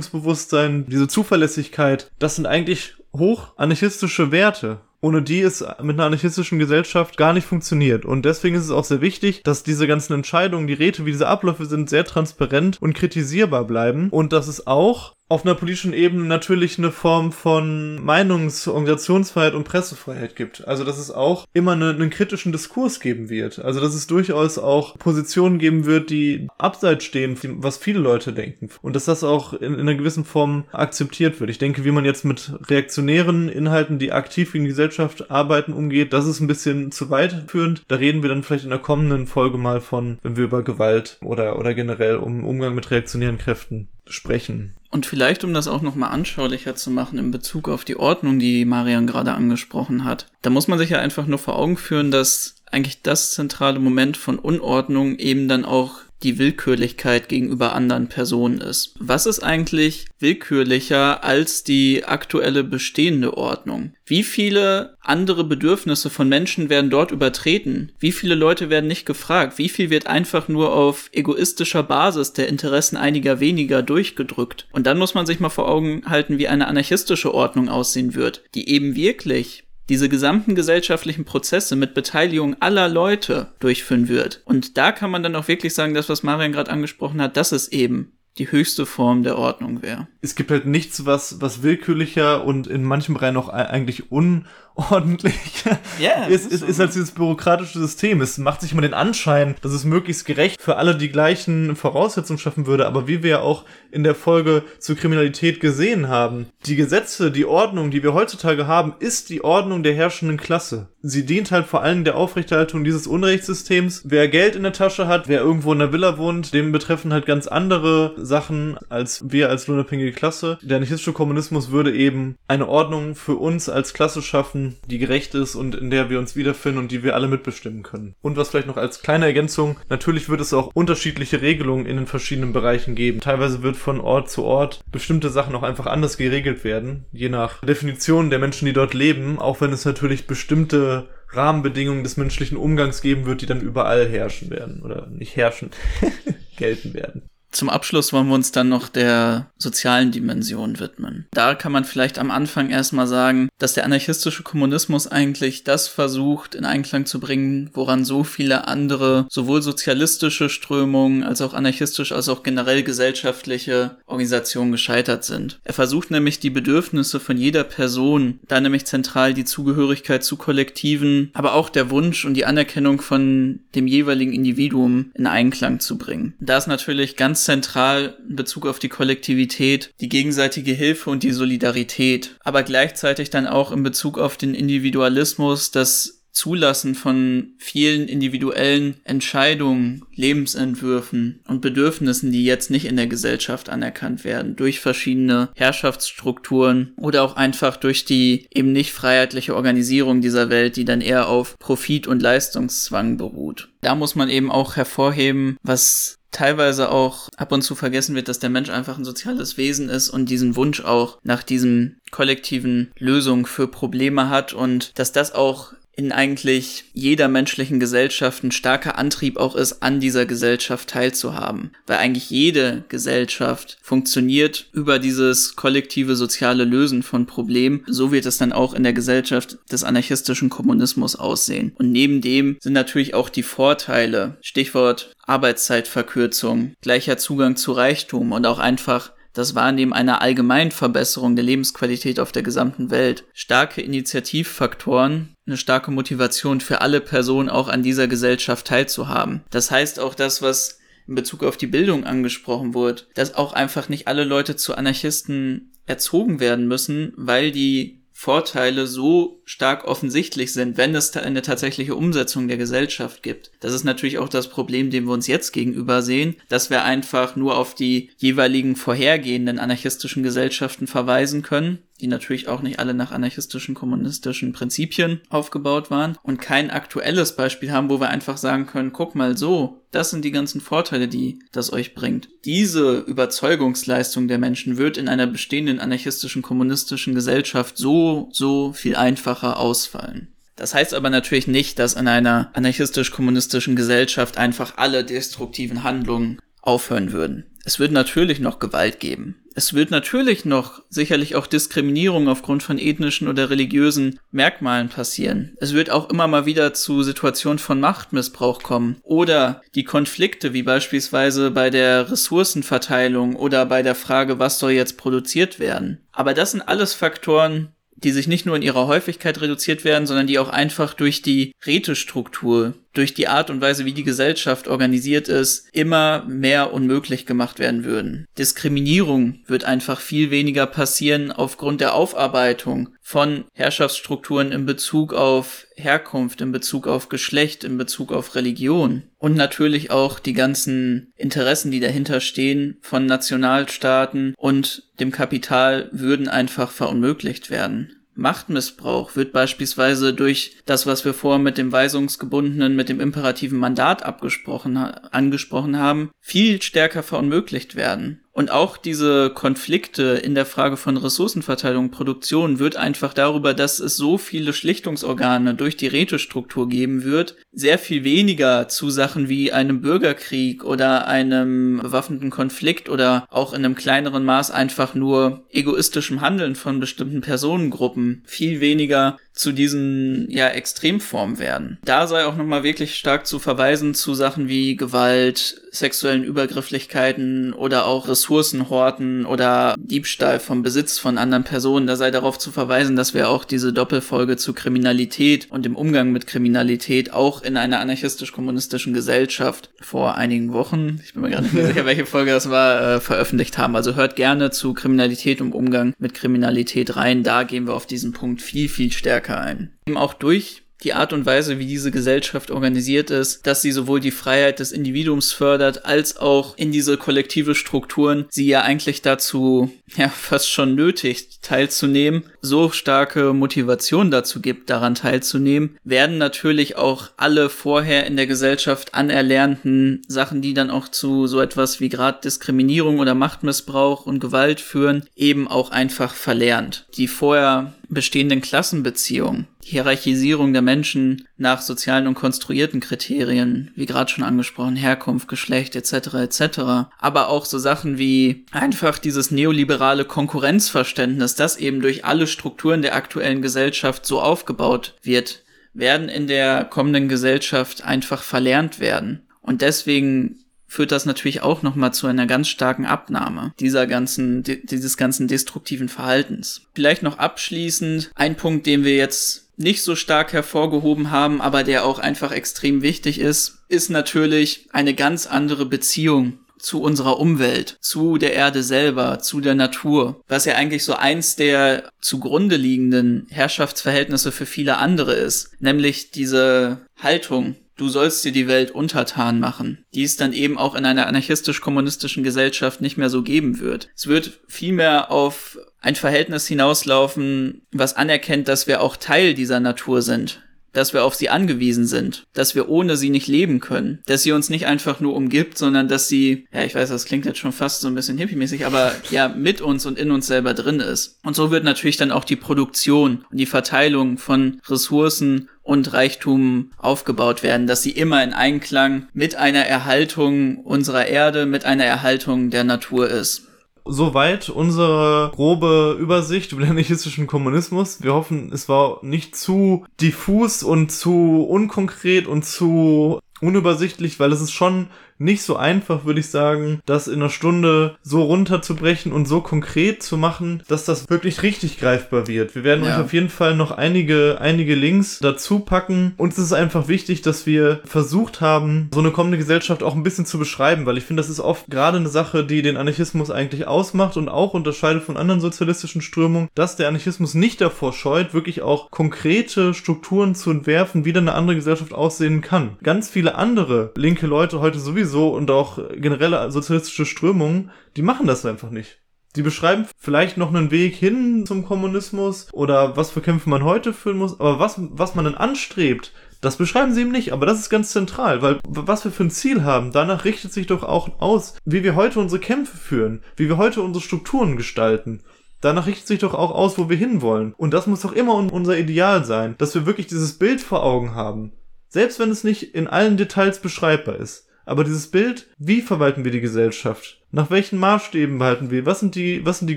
[0.02, 4.80] Verantwortungsbewusstsein, diese Zuverlässigkeit, das sind eigentlich hoch anarchistische Werte.
[5.00, 8.04] ohne die es mit einer anarchistischen Gesellschaft gar nicht funktioniert.
[8.04, 11.28] Und deswegen ist es auch sehr wichtig, dass diese ganzen Entscheidungen, die Räte, wie diese
[11.28, 16.24] Abläufe sind, sehr transparent und kritisierbar bleiben und dass es auch auf einer politischen Ebene
[16.24, 20.66] natürlich eine Form von Meinungs-, Organisationsfreiheit und Pressefreiheit gibt.
[20.66, 23.58] Also, dass es auch immer eine, einen kritischen Diskurs geben wird.
[23.58, 28.70] Also, dass es durchaus auch Positionen geben wird, die abseits stehen, was viele Leute denken.
[28.80, 31.50] Und dass das auch in, in einer gewissen Form akzeptiert wird.
[31.50, 36.12] Ich denke, wie man jetzt mit reaktionären Inhalten, die aktiv gegen die Gesellschaft arbeiten, umgeht,
[36.12, 37.82] das ist ein bisschen zu weit führend.
[37.88, 41.18] Da reden wir dann vielleicht in der kommenden Folge mal von, wenn wir über Gewalt
[41.22, 44.74] oder, oder generell um Umgang mit reaktionären Kräften sprechen.
[44.90, 48.64] Und vielleicht, um das auch nochmal anschaulicher zu machen in Bezug auf die Ordnung, die
[48.64, 52.56] Marian gerade angesprochen hat, da muss man sich ja einfach nur vor Augen führen, dass
[52.70, 58.94] eigentlich das zentrale Moment von Unordnung eben dann auch die Willkürlichkeit gegenüber anderen Personen ist.
[58.98, 63.92] Was ist eigentlich willkürlicher als die aktuelle bestehende Ordnung?
[64.04, 67.92] Wie viele andere Bedürfnisse von Menschen werden dort übertreten?
[67.98, 69.58] Wie viele Leute werden nicht gefragt?
[69.58, 74.66] Wie viel wird einfach nur auf egoistischer Basis der Interessen einiger weniger durchgedrückt?
[74.72, 78.42] Und dann muss man sich mal vor Augen halten, wie eine anarchistische Ordnung aussehen wird,
[78.54, 84.42] die eben wirklich diese gesamten gesellschaftlichen Prozesse mit Beteiligung aller Leute durchführen wird.
[84.44, 87.52] Und da kann man dann auch wirklich sagen, das, was Marian gerade angesprochen hat, das
[87.52, 90.06] ist eben die höchste Form der Ordnung wäre.
[90.20, 94.46] Es gibt halt nichts, was, was willkürlicher und in manchen Bereichen auch eigentlich un
[94.78, 95.64] ordentlich
[96.00, 98.20] yeah, ist, ist, ist als dieses bürokratische System.
[98.20, 102.38] Es macht sich immer den Anschein, dass es möglichst gerecht für alle die gleichen Voraussetzungen
[102.38, 106.76] schaffen würde, aber wie wir ja auch in der Folge zur Kriminalität gesehen haben, die
[106.76, 110.88] Gesetze, die Ordnung, die wir heutzutage haben, ist die Ordnung der herrschenden Klasse.
[111.08, 114.02] Sie dient halt vor allem der Aufrechterhaltung dieses Unrechtssystems.
[114.04, 117.24] Wer Geld in der Tasche hat, wer irgendwo in der Villa wohnt, dem betreffen halt
[117.24, 120.58] ganz andere Sachen als wir als unabhängige Klasse.
[120.60, 125.54] Der anarchistische Kommunismus würde eben eine Ordnung für uns als Klasse schaffen, die gerecht ist
[125.54, 128.14] und in der wir uns wiederfinden und die wir alle mitbestimmen können.
[128.20, 132.06] Und was vielleicht noch als kleine Ergänzung, natürlich wird es auch unterschiedliche Regelungen in den
[132.06, 133.20] verschiedenen Bereichen geben.
[133.20, 137.62] Teilweise wird von Ort zu Ort bestimmte Sachen auch einfach anders geregelt werden, je nach
[137.62, 140.97] Definition der Menschen, die dort leben, auch wenn es natürlich bestimmte
[141.30, 145.70] Rahmenbedingungen des menschlichen Umgangs geben wird, die dann überall herrschen werden oder nicht herrschen,
[146.56, 147.28] gelten werden.
[147.50, 151.26] Zum Abschluss wollen wir uns dann noch der sozialen Dimension widmen.
[151.32, 156.54] Da kann man vielleicht am Anfang erstmal sagen, dass der anarchistische Kommunismus eigentlich das versucht
[156.54, 162.28] in Einklang zu bringen, woran so viele andere, sowohl sozialistische Strömungen als auch anarchistisch als
[162.28, 165.58] auch generell gesellschaftliche Organisationen gescheitert sind.
[165.64, 171.30] Er versucht nämlich die Bedürfnisse von jeder Person, da nämlich zentral die Zugehörigkeit zu Kollektiven,
[171.32, 176.34] aber auch der Wunsch und die Anerkennung von dem jeweiligen Individuum in Einklang zu bringen.
[176.40, 181.22] Da ist natürlich ganz ganz zentral in Bezug auf die Kollektivität, die gegenseitige Hilfe und
[181.22, 188.06] die Solidarität, aber gleichzeitig dann auch in Bezug auf den Individualismus, das Zulassen von vielen
[188.06, 195.48] individuellen Entscheidungen, Lebensentwürfen und Bedürfnissen, die jetzt nicht in der Gesellschaft anerkannt werden, durch verschiedene
[195.56, 201.28] Herrschaftsstrukturen oder auch einfach durch die eben nicht freiheitliche Organisierung dieser Welt, die dann eher
[201.28, 203.68] auf Profit und Leistungszwang beruht.
[203.80, 208.38] Da muss man eben auch hervorheben, was teilweise auch ab und zu vergessen wird, dass
[208.38, 213.46] der Mensch einfach ein soziales Wesen ist und diesen Wunsch auch nach diesem kollektiven Lösung
[213.46, 219.36] für Probleme hat und dass das auch in eigentlich jeder menschlichen Gesellschaft ein starker Antrieb
[219.36, 221.72] auch ist, an dieser Gesellschaft teilzuhaben.
[221.88, 227.82] Weil eigentlich jede Gesellschaft funktioniert über dieses kollektive soziale Lösen von Problemen.
[227.88, 231.72] So wird es dann auch in der Gesellschaft des anarchistischen Kommunismus aussehen.
[231.76, 238.46] Und neben dem sind natürlich auch die Vorteile, Stichwort Arbeitszeitverkürzung, gleicher Zugang zu Reichtum und
[238.46, 243.24] auch einfach das Wahrnehmen einer allgemeinen Verbesserung der Lebensqualität auf der gesamten Welt.
[243.32, 249.42] Starke Initiativfaktoren, eine starke Motivation für alle Personen auch an dieser Gesellschaft teilzuhaben.
[249.50, 253.88] Das heißt auch das, was in Bezug auf die Bildung angesprochen wurde, dass auch einfach
[253.88, 260.76] nicht alle Leute zu Anarchisten erzogen werden müssen, weil die Vorteile so stark offensichtlich sind,
[260.76, 263.52] wenn es eine tatsächliche Umsetzung der Gesellschaft gibt.
[263.60, 267.36] Das ist natürlich auch das Problem, dem wir uns jetzt gegenüber sehen, dass wir einfach
[267.36, 273.12] nur auf die jeweiligen vorhergehenden anarchistischen Gesellschaften verweisen können die natürlich auch nicht alle nach
[273.12, 278.92] anarchistischen, kommunistischen Prinzipien aufgebaut waren und kein aktuelles Beispiel haben, wo wir einfach sagen können,
[278.92, 282.28] guck mal so, das sind die ganzen Vorteile, die das euch bringt.
[282.44, 289.58] Diese Überzeugungsleistung der Menschen wird in einer bestehenden anarchistischen, kommunistischen Gesellschaft so, so viel einfacher
[289.58, 290.28] ausfallen.
[290.56, 297.12] Das heißt aber natürlich nicht, dass in einer anarchistisch-kommunistischen Gesellschaft einfach alle destruktiven Handlungen aufhören
[297.12, 297.46] würden.
[297.64, 299.36] Es wird natürlich noch Gewalt geben.
[299.54, 305.56] Es wird natürlich noch sicherlich auch Diskriminierung aufgrund von ethnischen oder religiösen Merkmalen passieren.
[305.60, 310.62] Es wird auch immer mal wieder zu Situationen von Machtmissbrauch kommen oder die Konflikte wie
[310.62, 316.06] beispielsweise bei der Ressourcenverteilung oder bei der Frage, was soll jetzt produziert werden.
[316.12, 317.72] Aber das sind alles Faktoren,
[318.04, 321.52] die sich nicht nur in ihrer Häufigkeit reduziert werden, sondern die auch einfach durch die
[321.66, 327.58] Rätestruktur, durch die Art und Weise, wie die Gesellschaft organisiert ist, immer mehr unmöglich gemacht
[327.58, 328.26] werden würden.
[328.38, 336.40] Diskriminierung wird einfach viel weniger passieren aufgrund der Aufarbeitung von Herrschaftsstrukturen in Bezug auf Herkunft,
[336.40, 339.04] in Bezug auf Geschlecht, in Bezug auf Religion.
[339.18, 346.28] Und natürlich auch die ganzen Interessen, die dahinter stehen von Nationalstaaten und dem Kapital würden
[346.28, 347.94] einfach verunmöglicht werden.
[348.18, 354.02] Machtmissbrauch wird beispielsweise durch das, was wir vorher mit dem weisungsgebundenen, mit dem imperativen Mandat
[354.02, 358.24] abgesprochen, angesprochen haben, viel stärker verunmöglicht werden.
[358.38, 363.96] Und auch diese Konflikte in der Frage von Ressourcenverteilung Produktion wird einfach darüber, dass es
[363.96, 369.80] so viele Schlichtungsorgane durch die Rätestruktur geben wird, sehr viel weniger zu Sachen wie einem
[369.80, 376.54] Bürgerkrieg oder einem bewaffneten Konflikt oder auch in einem kleineren Maß einfach nur egoistischem Handeln
[376.54, 378.22] von bestimmten Personengruppen.
[378.24, 381.78] Viel weniger zu diesen ja Extremformen werden.
[381.84, 387.86] Da sei auch nochmal wirklich stark zu verweisen zu Sachen wie Gewalt, sexuellen Übergrifflichkeiten oder
[387.86, 391.86] auch Ressourcenhorten oder Diebstahl vom Besitz von anderen Personen.
[391.86, 396.10] Da sei darauf zu verweisen, dass wir auch diese Doppelfolge zu Kriminalität und dem Umgang
[396.10, 401.54] mit Kriminalität auch in einer anarchistisch-kommunistischen Gesellschaft vor einigen Wochen, ich bin mir gerade nicht
[401.54, 403.76] mehr sicher, welche Folge das war, äh, veröffentlicht haben.
[403.76, 407.22] Also hört gerne zu Kriminalität und Umgang mit Kriminalität rein.
[407.22, 409.72] Da gehen wir auf diesen Punkt viel, viel stärker stärker ein.
[409.86, 413.98] Eben auch durch die Art und Weise, wie diese Gesellschaft organisiert ist, dass sie sowohl
[413.98, 419.72] die Freiheit des Individuums fördert, als auch in diese kollektive Strukturen sie ja eigentlich dazu,
[419.96, 427.10] ja, fast schon nötigt, teilzunehmen, so starke Motivation dazu gibt, daran teilzunehmen, werden natürlich auch
[427.16, 432.20] alle vorher in der Gesellschaft anerlernten Sachen, die dann auch zu so etwas wie gerade
[432.22, 436.86] Diskriminierung oder Machtmissbrauch und Gewalt führen, eben auch einfach verlernt.
[436.96, 444.10] Die vorher bestehenden Klassenbeziehungen, die Hierarchisierung der Menschen nach sozialen und konstruierten Kriterien, wie gerade
[444.10, 446.14] schon angesprochen, Herkunft, Geschlecht etc.
[446.14, 446.58] etc.
[446.98, 452.94] Aber auch so Sachen wie einfach dieses neoliberale Konkurrenzverständnis, das eben durch alle Strukturen der
[452.94, 459.22] aktuellen Gesellschaft so aufgebaut wird, werden in der kommenden Gesellschaft einfach verlernt werden.
[459.40, 464.96] Und deswegen führt das natürlich auch nochmal zu einer ganz starken Abnahme dieser ganzen, dieses
[464.96, 466.62] ganzen destruktiven Verhaltens.
[466.74, 471.84] Vielleicht noch abschließend ein Punkt, den wir jetzt nicht so stark hervorgehoben haben, aber der
[471.84, 478.18] auch einfach extrem wichtig ist, ist natürlich eine ganz andere Beziehung zu unserer Umwelt, zu
[478.18, 484.32] der Erde selber, zu der Natur, was ja eigentlich so eins der zugrunde liegenden Herrschaftsverhältnisse
[484.32, 490.02] für viele andere ist, nämlich diese Haltung, du sollst dir die Welt untertan machen, die
[490.02, 493.88] es dann eben auch in einer anarchistisch-kommunistischen Gesellschaft nicht mehr so geben wird.
[493.96, 500.02] Es wird vielmehr auf ein Verhältnis hinauslaufen, was anerkennt, dass wir auch Teil dieser Natur
[500.02, 504.22] sind, dass wir auf sie angewiesen sind, dass wir ohne sie nicht leben können, dass
[504.22, 507.38] sie uns nicht einfach nur umgibt, sondern dass sie, ja, ich weiß, das klingt jetzt
[507.38, 510.80] schon fast so ein bisschen hippie-mäßig, aber ja, mit uns und in uns selber drin
[510.80, 511.18] ist.
[511.24, 516.70] Und so wird natürlich dann auch die Produktion und die Verteilung von Ressourcen und Reichtum
[516.78, 522.48] aufgebaut werden, dass sie immer in Einklang mit einer Erhaltung unserer Erde, mit einer Erhaltung
[522.48, 523.47] der Natur ist.
[523.90, 528.02] Soweit unsere grobe Übersicht über den anarchistischen Kommunismus.
[528.02, 534.40] Wir hoffen, es war nicht zu diffus und zu unkonkret und zu unübersichtlich, weil es
[534.40, 539.26] ist schon nicht so einfach, würde ich sagen, das in einer Stunde so runterzubrechen und
[539.26, 542.54] so konkret zu machen, dass das wirklich richtig greifbar wird.
[542.54, 542.94] Wir werden ja.
[542.94, 546.14] euch auf jeden Fall noch einige, einige Links dazu packen.
[546.16, 550.26] Uns ist einfach wichtig, dass wir versucht haben, so eine kommende Gesellschaft auch ein bisschen
[550.26, 553.66] zu beschreiben, weil ich finde, das ist oft gerade eine Sache, die den Anarchismus eigentlich
[553.66, 558.62] ausmacht und auch unterscheidet von anderen sozialistischen Strömungen, dass der Anarchismus nicht davor scheut, wirklich
[558.62, 562.76] auch konkrete Strukturen zu entwerfen, wie dann eine andere Gesellschaft aussehen kann.
[562.82, 568.26] Ganz viele andere linke Leute heute sowieso sowieso und auch generelle sozialistische Strömungen, die machen
[568.26, 569.00] das einfach nicht.
[569.36, 573.92] Die beschreiben vielleicht noch einen Weg hin zum Kommunismus oder was für Kämpfe man heute
[573.92, 577.58] führen muss, aber was, was man dann anstrebt, das beschreiben sie ihm nicht, aber das
[577.58, 581.20] ist ganz zentral, weil was wir für ein Ziel haben, danach richtet sich doch auch
[581.20, 585.20] aus, wie wir heute unsere Kämpfe führen, wie wir heute unsere Strukturen gestalten.
[585.60, 587.52] Danach richtet sich doch auch aus, wo wir hinwollen.
[587.54, 591.16] Und das muss doch immer unser Ideal sein, dass wir wirklich dieses Bild vor Augen
[591.16, 591.52] haben.
[591.88, 596.30] Selbst wenn es nicht in allen Details beschreibbar ist Aber dieses Bild, wie verwalten wir
[596.30, 597.22] die Gesellschaft?
[597.30, 598.84] Nach welchen Maßstäben behalten wir?
[598.84, 599.76] Was sind die, was sind die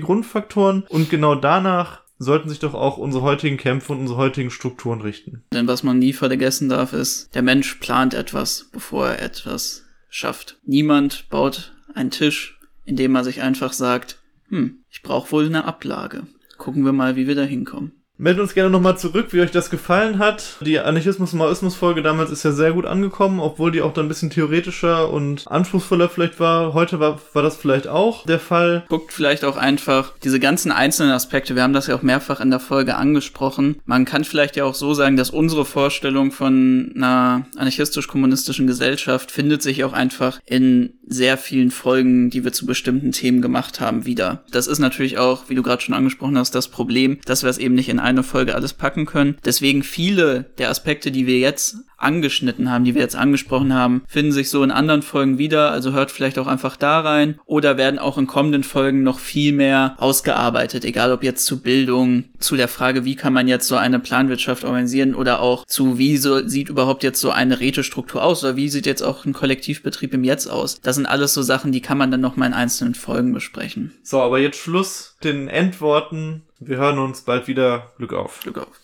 [0.00, 0.84] Grundfaktoren?
[0.90, 5.44] Und genau danach sollten sich doch auch unsere heutigen Kämpfe und unsere heutigen Strukturen richten.
[5.52, 10.58] Denn was man nie vergessen darf, ist, der Mensch plant etwas, bevor er etwas schafft.
[10.64, 14.18] Niemand baut einen Tisch, indem er sich einfach sagt,
[14.50, 16.26] hm, ich brauche wohl eine Ablage.
[16.58, 18.01] Gucken wir mal, wie wir da hinkommen.
[18.22, 20.58] Meldet uns gerne nochmal zurück, wie euch das gefallen hat.
[20.60, 25.10] Die Anarchismus-Maoismus-Folge damals ist ja sehr gut angekommen, obwohl die auch dann ein bisschen theoretischer
[25.10, 26.72] und anspruchsvoller vielleicht war.
[26.72, 28.84] Heute war, war das vielleicht auch der Fall.
[28.88, 31.56] Guckt vielleicht auch einfach diese ganzen einzelnen Aspekte.
[31.56, 33.80] Wir haben das ja auch mehrfach in der Folge angesprochen.
[33.86, 39.62] Man kann vielleicht ja auch so sagen, dass unsere Vorstellung von einer anarchistisch-kommunistischen Gesellschaft findet
[39.62, 44.44] sich auch einfach in sehr vielen Folgen, die wir zu bestimmten Themen gemacht haben, wieder.
[44.52, 47.58] Das ist natürlich auch, wie du gerade schon angesprochen hast, das Problem, dass wir es
[47.58, 49.36] eben nicht in eine Folge alles packen können.
[49.44, 54.32] Deswegen viele der Aspekte, die wir jetzt angeschnitten haben, die wir jetzt angesprochen haben, finden
[54.32, 55.70] sich so in anderen Folgen wieder.
[55.70, 59.52] Also hört vielleicht auch einfach da rein oder werden auch in kommenden Folgen noch viel
[59.52, 60.84] mehr ausgearbeitet.
[60.84, 64.64] Egal ob jetzt zu Bildung, zu der Frage, wie kann man jetzt so eine Planwirtschaft
[64.64, 68.68] organisieren oder auch zu, wie so, sieht überhaupt jetzt so eine Rätestruktur aus oder wie
[68.68, 70.80] sieht jetzt auch ein Kollektivbetrieb im Jetzt aus.
[70.80, 73.92] Das sind alles so Sachen, die kann man dann noch mal in einzelnen Folgen besprechen.
[74.02, 76.42] So, aber jetzt Schluss den Endworten.
[76.58, 77.92] Wir hören uns bald wieder.
[77.96, 78.40] Glück auf.
[78.40, 78.80] Glück auf.